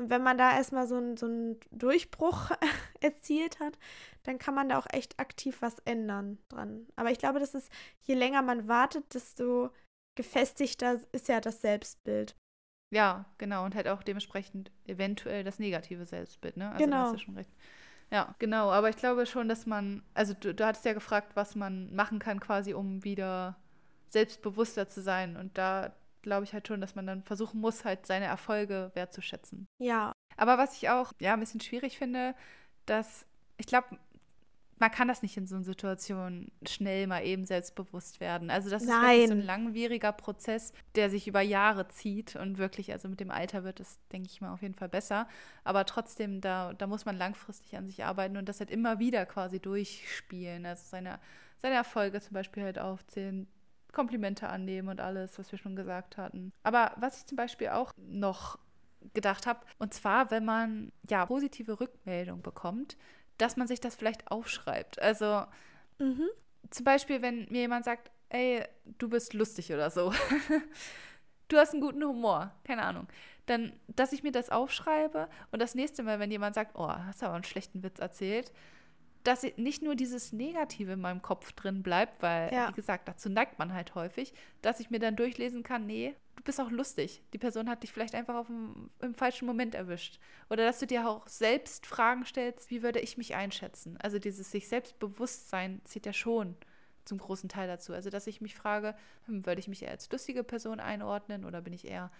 [0.00, 2.50] Und wenn man da erstmal so, ein, so einen Durchbruch
[3.00, 3.78] erzielt hat,
[4.24, 6.88] dann kann man da auch echt aktiv was ändern dran.
[6.96, 7.70] Aber ich glaube, das ist,
[8.02, 9.70] je länger man wartet, desto
[10.16, 12.34] gefestigter ist ja das Selbstbild.
[12.90, 13.64] Ja, genau.
[13.64, 16.70] Und halt auch dementsprechend eventuell das negative Selbstbild, ne?
[16.70, 16.96] Also genau.
[16.96, 17.50] da hast du schon recht.
[18.10, 18.70] Ja, genau.
[18.70, 22.18] Aber ich glaube schon, dass man, also du, du hattest ja gefragt, was man machen
[22.18, 23.56] kann, quasi, um wieder
[24.08, 25.36] selbstbewusster zu sein.
[25.36, 29.66] Und da glaube ich halt schon, dass man dann versuchen muss, halt seine Erfolge wertzuschätzen.
[29.78, 30.12] Ja.
[30.36, 32.34] Aber was ich auch, ja, ein bisschen schwierig finde,
[32.86, 33.26] dass
[33.56, 33.98] ich glaube,
[34.78, 38.50] man kann das nicht in so einer Situation schnell mal eben selbstbewusst werden.
[38.50, 38.94] Also das Nein.
[38.94, 43.20] ist wirklich so ein langwieriger Prozess, der sich über Jahre zieht und wirklich, also mit
[43.20, 45.28] dem Alter wird es, denke ich mal, auf jeden Fall besser.
[45.62, 49.26] Aber trotzdem, da, da muss man langfristig an sich arbeiten und das halt immer wieder
[49.26, 50.66] quasi durchspielen.
[50.66, 51.20] Also seine,
[51.58, 53.46] seine Erfolge zum Beispiel halt aufzählen,
[53.92, 56.52] Komplimente annehmen und alles, was wir schon gesagt hatten.
[56.64, 58.58] Aber was ich zum Beispiel auch noch
[59.12, 62.96] gedacht habe, und zwar, wenn man ja positive Rückmeldung bekommt,
[63.38, 65.00] dass man sich das vielleicht aufschreibt.
[65.00, 65.44] Also
[65.98, 66.28] mhm.
[66.70, 68.64] zum Beispiel, wenn mir jemand sagt, ey,
[68.98, 70.12] du bist lustig oder so.
[71.48, 73.08] du hast einen guten Humor, keine Ahnung.
[73.46, 77.22] Dann, dass ich mir das aufschreibe und das nächste Mal, wenn jemand sagt, oh, hast
[77.22, 78.52] aber einen schlechten Witz erzählt,
[79.22, 82.68] dass nicht nur dieses Negative in meinem Kopf drin bleibt, weil, ja.
[82.68, 86.42] wie gesagt, dazu neigt man halt häufig, dass ich mir dann durchlesen kann, nee, du
[86.42, 87.22] bist auch lustig.
[87.32, 90.18] Die Person hat dich vielleicht einfach auf dem, im falschen Moment erwischt.
[90.50, 93.96] Oder dass du dir auch selbst Fragen stellst, wie würde ich mich einschätzen?
[94.02, 96.56] Also dieses sich Selbstbewusstsein zieht ja schon
[97.04, 97.92] zum großen Teil dazu.
[97.92, 98.94] Also dass ich mich frage,
[99.26, 102.10] hm, würde ich mich eher als lustige Person einordnen oder bin ich eher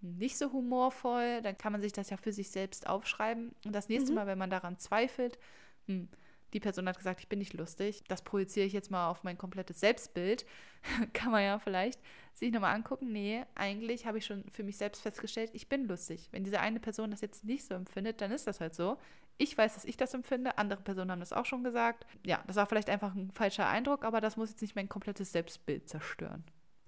[0.00, 1.40] nicht so humorvoll?
[1.42, 3.54] Dann kann man sich das ja für sich selbst aufschreiben.
[3.64, 4.16] Und das nächste mhm.
[4.16, 5.38] Mal, wenn man daran zweifelt,
[5.86, 6.08] hm,
[6.54, 9.36] die Person hat gesagt, ich bin nicht lustig, das projiziere ich jetzt mal auf mein
[9.36, 10.46] komplettes Selbstbild,
[11.12, 12.00] kann man ja vielleicht
[12.32, 16.28] sich nochmal angucken, nee, eigentlich habe ich schon für mich selbst festgestellt, ich bin lustig.
[16.30, 18.96] Wenn diese eine Person das jetzt nicht so empfindet, dann ist das halt so.
[19.36, 22.06] Ich weiß, dass ich das empfinde, andere Personen haben das auch schon gesagt.
[22.24, 25.32] Ja, das war vielleicht einfach ein falscher Eindruck, aber das muss jetzt nicht mein komplettes
[25.32, 26.44] Selbstbild zerstören.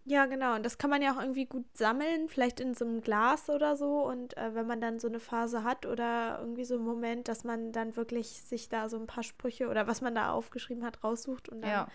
[0.08, 0.54] Ja, genau.
[0.54, 3.76] Und das kann man ja auch irgendwie gut sammeln, vielleicht in so einem Glas oder
[3.76, 4.06] so.
[4.06, 7.42] Und äh, wenn man dann so eine Phase hat oder irgendwie so einen Moment, dass
[7.42, 11.02] man dann wirklich sich da so ein paar Sprüche oder was man da aufgeschrieben hat,
[11.02, 11.88] raussucht und dann ja.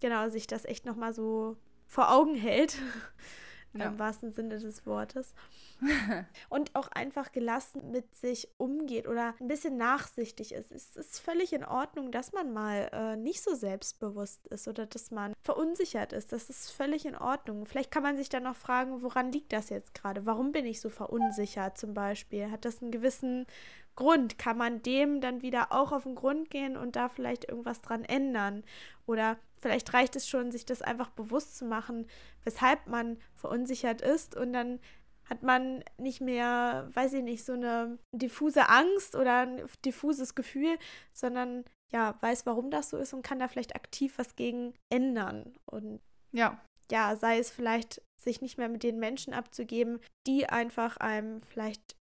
[0.00, 2.76] genau sich das echt nochmal so vor Augen hält.
[3.74, 3.86] ja.
[3.86, 5.34] im wahrsten Sinne des Wortes.
[6.48, 10.72] und auch einfach gelassen mit sich umgeht oder ein bisschen nachsichtig ist.
[10.72, 15.10] Es ist völlig in Ordnung, dass man mal äh, nicht so selbstbewusst ist oder dass
[15.10, 16.32] man verunsichert ist.
[16.32, 17.66] Das ist völlig in Ordnung.
[17.66, 20.26] Vielleicht kann man sich dann auch fragen, woran liegt das jetzt gerade?
[20.26, 22.50] Warum bin ich so verunsichert zum Beispiel?
[22.50, 23.46] Hat das einen gewissen
[23.94, 24.38] Grund?
[24.38, 28.04] Kann man dem dann wieder auch auf den Grund gehen und da vielleicht irgendwas dran
[28.04, 28.64] ändern?
[29.06, 32.06] Oder vielleicht reicht es schon, sich das einfach bewusst zu machen,
[32.44, 34.80] weshalb man verunsichert ist und dann
[35.28, 40.78] hat man nicht mehr, weiß ich nicht, so eine diffuse Angst oder ein diffuses Gefühl,
[41.12, 45.54] sondern ja, weiß, warum das so ist und kann da vielleicht aktiv was gegen ändern.
[45.66, 46.00] Und
[46.32, 46.60] ja.
[46.90, 51.96] Ja, sei es vielleicht, sich nicht mehr mit den Menschen abzugeben, die einfach einem vielleicht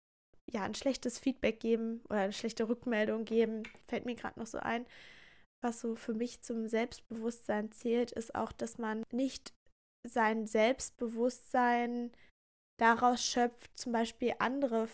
[0.50, 4.58] ja ein schlechtes Feedback geben oder eine schlechte Rückmeldung geben, fällt mir gerade noch so
[4.58, 4.84] ein.
[5.62, 9.54] Was so für mich zum Selbstbewusstsein zählt, ist auch, dass man nicht
[10.04, 12.10] sein Selbstbewusstsein
[12.80, 14.88] daraus schöpft, zum Beispiel andere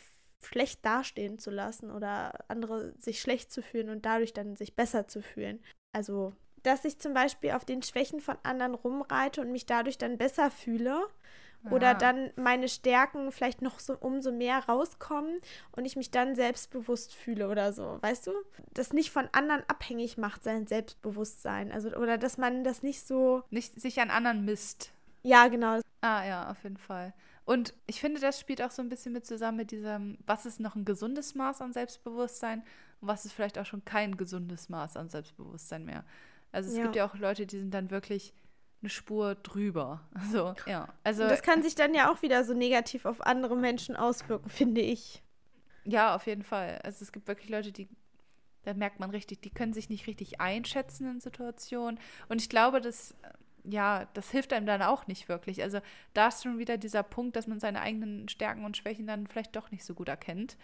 [0.44, 5.08] schlecht dastehen zu lassen oder andere sich schlecht zu fühlen und dadurch dann sich besser
[5.08, 5.62] zu fühlen.
[5.92, 10.18] Also, dass ich zum Beispiel auf den Schwächen von anderen rumreite und mich dadurch dann
[10.18, 11.08] besser fühle
[11.70, 15.40] oder dann meine Stärken vielleicht noch so umso mehr rauskommen
[15.72, 18.32] und ich mich dann selbstbewusst fühle oder so, weißt du?
[18.74, 21.72] Das nicht von anderen abhängig macht, sein Selbstbewusstsein.
[21.72, 23.42] Also, oder dass man das nicht so.
[23.50, 24.92] Nicht sich an anderen misst.
[25.22, 25.80] Ja, genau.
[26.00, 27.12] Ah, ja, auf jeden Fall.
[27.44, 30.60] Und ich finde, das spielt auch so ein bisschen mit zusammen mit diesem, was ist
[30.60, 32.62] noch ein gesundes Maß an Selbstbewusstsein
[33.00, 36.04] und was ist vielleicht auch schon kein gesundes Maß an Selbstbewusstsein mehr.
[36.52, 36.82] Also es ja.
[36.82, 38.34] gibt ja auch Leute, die sind dann wirklich
[38.80, 40.00] eine Spur drüber.
[40.30, 40.88] So, ja.
[41.04, 44.80] Also, das kann sich dann ja auch wieder so negativ auf andere Menschen auswirken, finde
[44.80, 45.22] ich.
[45.84, 46.80] Ja, auf jeden Fall.
[46.84, 47.88] Also es gibt wirklich Leute, die,
[48.64, 51.98] da merkt man richtig, die können sich nicht richtig einschätzen in Situationen.
[52.28, 53.14] Und ich glaube, dass,
[53.64, 55.62] ja, das hilft einem dann auch nicht wirklich.
[55.62, 55.80] Also
[56.12, 59.56] da ist schon wieder dieser Punkt, dass man seine eigenen Stärken und Schwächen dann vielleicht
[59.56, 60.58] doch nicht so gut erkennt.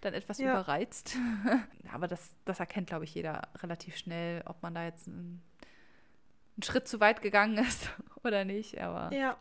[0.00, 0.52] Dann etwas ja.
[0.52, 1.16] überreizt.
[1.92, 5.42] Aber das, das erkennt, glaube ich, jeder relativ schnell, ob man da jetzt ein
[6.56, 7.90] einen Schritt zu weit gegangen ist
[8.24, 8.80] oder nicht.
[8.80, 9.36] Aber ja.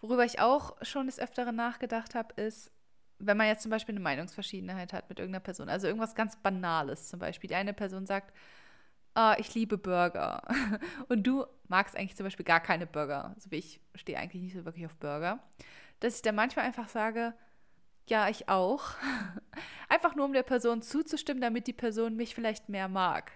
[0.00, 2.70] worüber ich auch schon des Öfteren nachgedacht habe, ist,
[3.18, 7.08] wenn man jetzt zum Beispiel eine Meinungsverschiedenheit hat mit irgendeiner Person, also irgendwas ganz Banales
[7.08, 7.48] zum Beispiel.
[7.48, 8.32] Die eine Person sagt,
[9.14, 10.42] oh, ich liebe Burger.
[11.08, 13.34] Und du magst eigentlich zum Beispiel gar keine Burger.
[13.38, 15.40] So wie ich stehe eigentlich nicht so wirklich auf Burger.
[16.00, 17.34] Dass ich dann manchmal einfach sage,
[18.08, 18.82] ja, ich auch.
[19.88, 23.32] Einfach nur, um der Person zuzustimmen, damit die Person mich vielleicht mehr mag.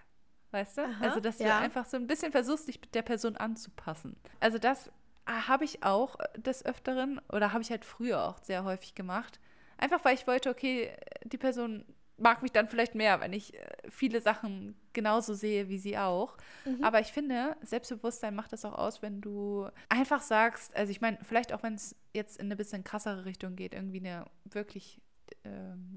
[0.57, 0.83] Weißt du?
[0.83, 1.59] Aha, also, dass ja.
[1.59, 4.17] du einfach so ein bisschen versuchst, dich mit der Person anzupassen.
[4.41, 4.91] Also, das
[5.27, 9.39] habe ich auch des Öfteren oder habe ich halt früher auch sehr häufig gemacht.
[9.77, 11.85] Einfach weil ich wollte, okay, die Person
[12.17, 16.39] mag mich dann vielleicht mehr, wenn ich äh, viele Sachen genauso sehe wie sie auch.
[16.65, 16.83] Mhm.
[16.83, 21.19] Aber ich finde, Selbstbewusstsein macht das auch aus, wenn du einfach sagst, also ich meine,
[21.21, 25.03] vielleicht auch wenn es jetzt in eine bisschen krassere Richtung geht, irgendwie eine wirklich
[25.45, 25.51] äh,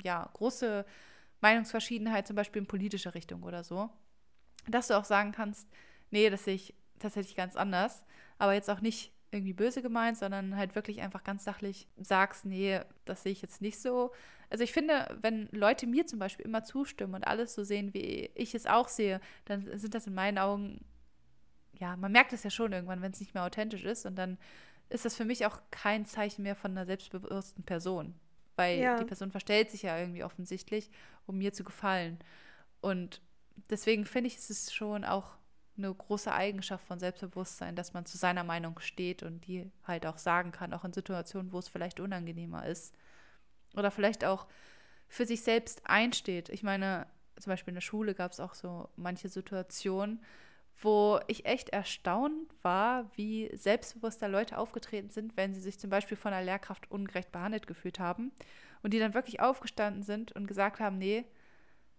[0.03, 0.85] ja, große
[1.39, 3.89] Meinungsverschiedenheit, zum Beispiel in politischer Richtung oder so
[4.67, 5.67] dass du auch sagen kannst,
[6.11, 8.05] nee, das sehe ich tatsächlich ganz anders,
[8.37, 12.79] aber jetzt auch nicht irgendwie böse gemeint, sondern halt wirklich einfach ganz sachlich sagst, nee,
[13.05, 14.11] das sehe ich jetzt nicht so.
[14.49, 18.31] Also ich finde, wenn Leute mir zum Beispiel immer zustimmen und alles so sehen, wie
[18.33, 20.83] ich es auch sehe, dann sind das in meinen Augen,
[21.73, 24.37] ja, man merkt es ja schon irgendwann, wenn es nicht mehr authentisch ist und dann
[24.89, 28.15] ist das für mich auch kein Zeichen mehr von einer selbstbewussten Person,
[28.55, 28.97] weil ja.
[28.97, 30.89] die Person verstellt sich ja irgendwie offensichtlich,
[31.27, 32.17] um mir zu gefallen.
[32.81, 33.21] Und
[33.69, 35.37] deswegen finde ich, ist es schon auch
[35.77, 40.17] eine große Eigenschaft von Selbstbewusstsein, dass man zu seiner Meinung steht und die halt auch
[40.17, 42.95] sagen kann, auch in Situationen, wo es vielleicht unangenehmer ist.
[43.75, 44.47] Oder vielleicht auch
[45.07, 46.49] für sich selbst einsteht.
[46.49, 47.07] Ich meine,
[47.37, 50.21] zum Beispiel in der Schule gab es auch so manche Situationen,
[50.81, 56.15] wo ich echt erstaunt war, wie selbstbewusster Leute aufgetreten sind, wenn sie sich zum Beispiel
[56.15, 58.31] von einer Lehrkraft ungerecht behandelt gefühlt haben
[58.81, 61.25] und die dann wirklich aufgestanden sind und gesagt haben, nee,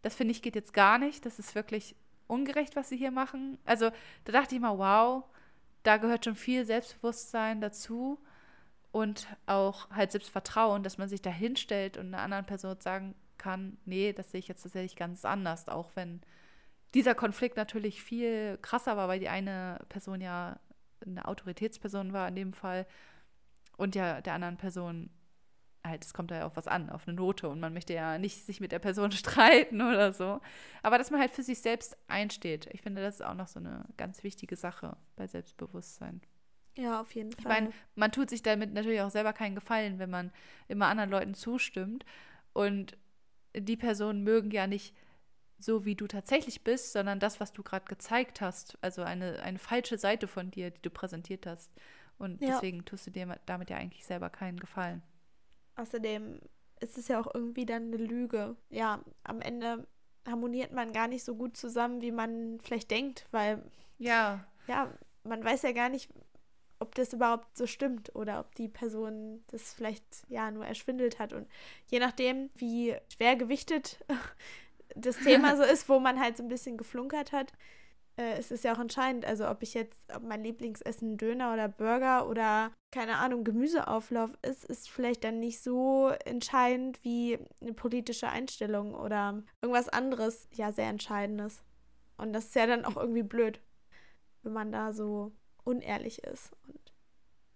[0.02, 1.26] das finde ich geht jetzt gar nicht.
[1.26, 1.94] Das ist wirklich
[2.26, 3.58] ungerecht, was sie hier machen.
[3.64, 3.90] Also
[4.24, 5.24] da dachte ich mal, wow,
[5.82, 8.18] da gehört schon viel Selbstbewusstsein dazu
[8.92, 13.78] und auch halt Selbstvertrauen, dass man sich da hinstellt und einer anderen Person sagen kann,
[13.84, 16.20] nee, das sehe ich jetzt tatsächlich ganz anders, auch wenn
[16.94, 20.58] dieser Konflikt natürlich viel krasser war, weil die eine Person ja
[21.06, 22.86] eine Autoritätsperson war in dem Fall
[23.76, 25.08] und ja der anderen Person
[25.84, 28.18] halt, es kommt da ja auf was an, auf eine Note und man möchte ja
[28.18, 30.40] nicht sich mit der Person streiten oder so.
[30.82, 32.68] Aber dass man halt für sich selbst einsteht.
[32.72, 36.20] Ich finde, das ist auch noch so eine ganz wichtige Sache bei Selbstbewusstsein.
[36.76, 37.40] Ja, auf jeden Fall.
[37.40, 40.32] Ich meine, man tut sich damit natürlich auch selber keinen Gefallen, wenn man
[40.68, 42.04] immer anderen Leuten zustimmt.
[42.52, 42.96] Und
[43.56, 44.94] die Personen mögen ja nicht
[45.58, 48.78] so, wie du tatsächlich bist, sondern das, was du gerade gezeigt hast.
[48.82, 51.70] Also eine, eine falsche Seite von dir, die du präsentiert hast.
[52.18, 52.52] Und Ja.
[52.52, 55.02] deswegen tust du dir damit ja eigentlich selber keinen Gefallen.
[55.80, 56.40] Außerdem
[56.80, 58.56] ist es ja auch irgendwie dann eine Lüge.
[58.68, 59.86] Ja, am Ende
[60.26, 63.62] harmoniert man gar nicht so gut zusammen, wie man vielleicht denkt, weil
[63.98, 64.92] Ja, ja,
[65.24, 66.10] man weiß ja gar nicht,
[66.78, 71.32] ob das überhaupt so stimmt oder ob die Person das vielleicht ja nur erschwindelt hat.
[71.32, 71.48] Und
[71.86, 74.04] je nachdem, wie schwer gewichtet
[74.94, 77.52] das Thema so ist, wo man halt so ein bisschen geflunkert hat,
[78.20, 79.24] äh, ist es ja auch entscheidend.
[79.24, 84.64] Also ob ich jetzt, ob mein Lieblingsessen Döner oder Burger oder keine Ahnung, Gemüseauflauf ist,
[84.64, 90.88] ist vielleicht dann nicht so entscheidend wie eine politische Einstellung oder irgendwas anderes, ja, sehr
[90.88, 91.62] Entscheidendes.
[92.18, 93.60] Und das ist ja dann auch irgendwie blöd,
[94.42, 95.32] wenn man da so
[95.64, 96.92] unehrlich ist und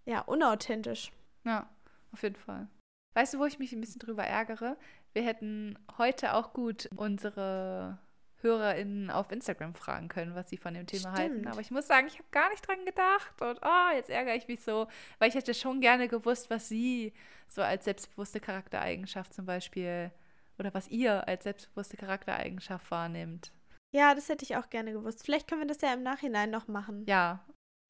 [0.05, 1.11] ja, unauthentisch.
[1.43, 1.69] ja,
[2.11, 2.67] auf jeden Fall.
[3.13, 4.77] Weißt du, wo ich mich ein bisschen drüber ärgere?
[5.13, 7.97] Wir hätten heute auch gut unsere
[8.45, 11.39] HörerInnen auf Instagram fragen können, was sie von dem Thema halten.
[11.39, 11.47] Stimmt.
[11.47, 13.41] Aber ich muss sagen, ich habe gar nicht dran gedacht.
[13.41, 14.87] Und oh, jetzt ärgere ich mich so,
[15.19, 17.13] weil ich hätte schon gerne gewusst, was sie
[17.47, 20.11] so als selbstbewusste Charaktereigenschaft zum Beispiel
[20.57, 23.51] oder was ihr als selbstbewusste Charaktereigenschaft wahrnimmt.
[23.93, 25.23] Ja, das hätte ich auch gerne gewusst.
[25.23, 27.05] Vielleicht können wir das ja im Nachhinein noch machen.
[27.07, 27.45] Ja,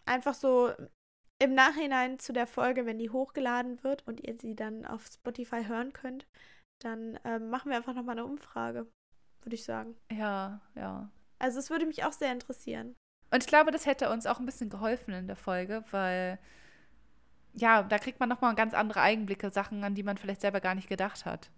[0.05, 0.71] Einfach so
[1.41, 5.65] im Nachhinein zu der Folge, wenn die hochgeladen wird und ihr sie dann auf Spotify
[5.65, 6.27] hören könnt,
[6.81, 8.87] dann ähm, machen wir einfach nochmal eine Umfrage,
[9.45, 9.95] würde ich sagen.
[10.11, 11.09] ja, ja.
[11.37, 12.95] Also es würde mich auch sehr interessieren.
[13.31, 16.39] Und ich glaube, das hätte uns auch ein bisschen geholfen in der Folge, weil
[17.53, 20.75] ja, da kriegt man nochmal ganz andere Eigenblicke, Sachen, an die man vielleicht selber gar
[20.75, 21.49] nicht gedacht hat.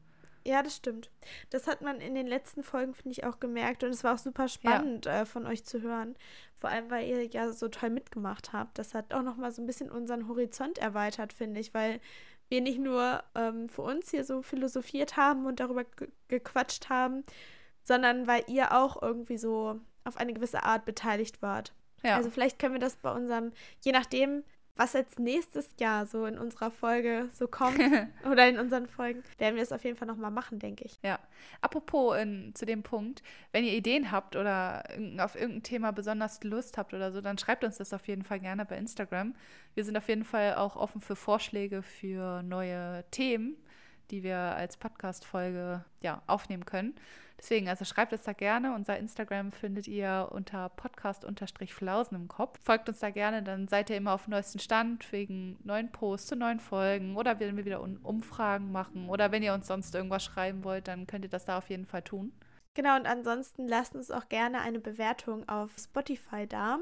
[0.45, 1.09] Ja, das stimmt.
[1.49, 3.83] Das hat man in den letzten Folgen, finde ich, auch gemerkt.
[3.83, 6.15] Und es war auch super spannend äh, von euch zu hören.
[6.55, 8.79] Vor allem, weil ihr ja so toll mitgemacht habt.
[8.79, 11.99] Das hat auch nochmal so ein bisschen unseren Horizont erweitert, finde ich, weil
[12.47, 17.25] wir nicht nur ähm, für uns hier so philosophiert haben und darüber ge gequatscht haben,
[17.88, 21.73] sondern weil ihr auch irgendwie so auf eine gewisse Art beteiligt wart.
[22.03, 24.43] Ja, Also vielleicht können wir das bei unserem, je nachdem,
[24.75, 27.79] was jetzt nächstes Jahr so in unserer Folge so kommt
[28.31, 30.99] oder in unseren Folgen, werden wir es auf jeden Fall nochmal machen, denke ich.
[31.01, 31.17] ja.
[31.61, 33.23] Apropos in, zu dem Punkt,
[33.53, 34.83] wenn ihr Ideen habt oder
[35.19, 38.39] auf irgendein Thema besonders Lust habt oder so, dann schreibt uns das auf jeden Fall
[38.39, 39.33] gerne bei Instagram.
[39.73, 43.55] Wir sind auf jeden Fall auch offen für Vorschläge für neue Themen,
[44.12, 46.95] die wir als Podcast-Folge ja, aufnehmen können.
[47.39, 48.74] Deswegen, also schreibt es da gerne.
[48.74, 52.60] Unser Instagram findet ihr unter Podcast-Flausen im Kopf.
[52.64, 56.30] Folgt uns da gerne, dann seid ihr immer auf dem neuesten Stand wegen neuen Posts
[56.30, 60.24] zu neuen Folgen oder wenn wir wieder Umfragen machen oder wenn ihr uns sonst irgendwas
[60.24, 62.32] schreiben wollt, dann könnt ihr das da auf jeden Fall tun.
[62.74, 66.80] Genau, und ansonsten lasst uns auch gerne eine Bewertung auf Spotify da.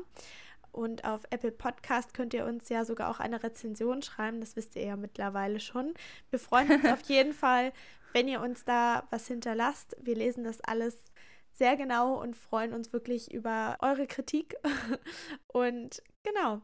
[0.75, 4.41] Und auf Apple Podcast könnt ihr uns ja sogar auch eine Rezension schreiben.
[4.41, 5.93] Das wisst ihr ja mittlerweile schon.
[6.31, 7.71] Wir freuen uns auf jeden Fall,
[8.11, 9.95] wenn ihr uns da was hinterlasst.
[10.01, 11.05] Wir lesen das alles
[11.53, 14.57] sehr genau und freuen uns wirklich über eure Kritik.
[15.47, 16.61] Und genau.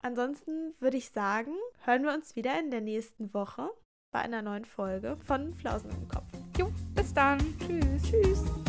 [0.00, 1.50] Ansonsten würde ich sagen,
[1.84, 3.68] hören wir uns wieder in der nächsten Woche
[4.12, 6.28] bei einer neuen Folge von Flausen im Kopf.
[6.56, 7.40] Jo, bis dann.
[7.58, 8.02] Tschüss.
[8.04, 8.67] Tschüss.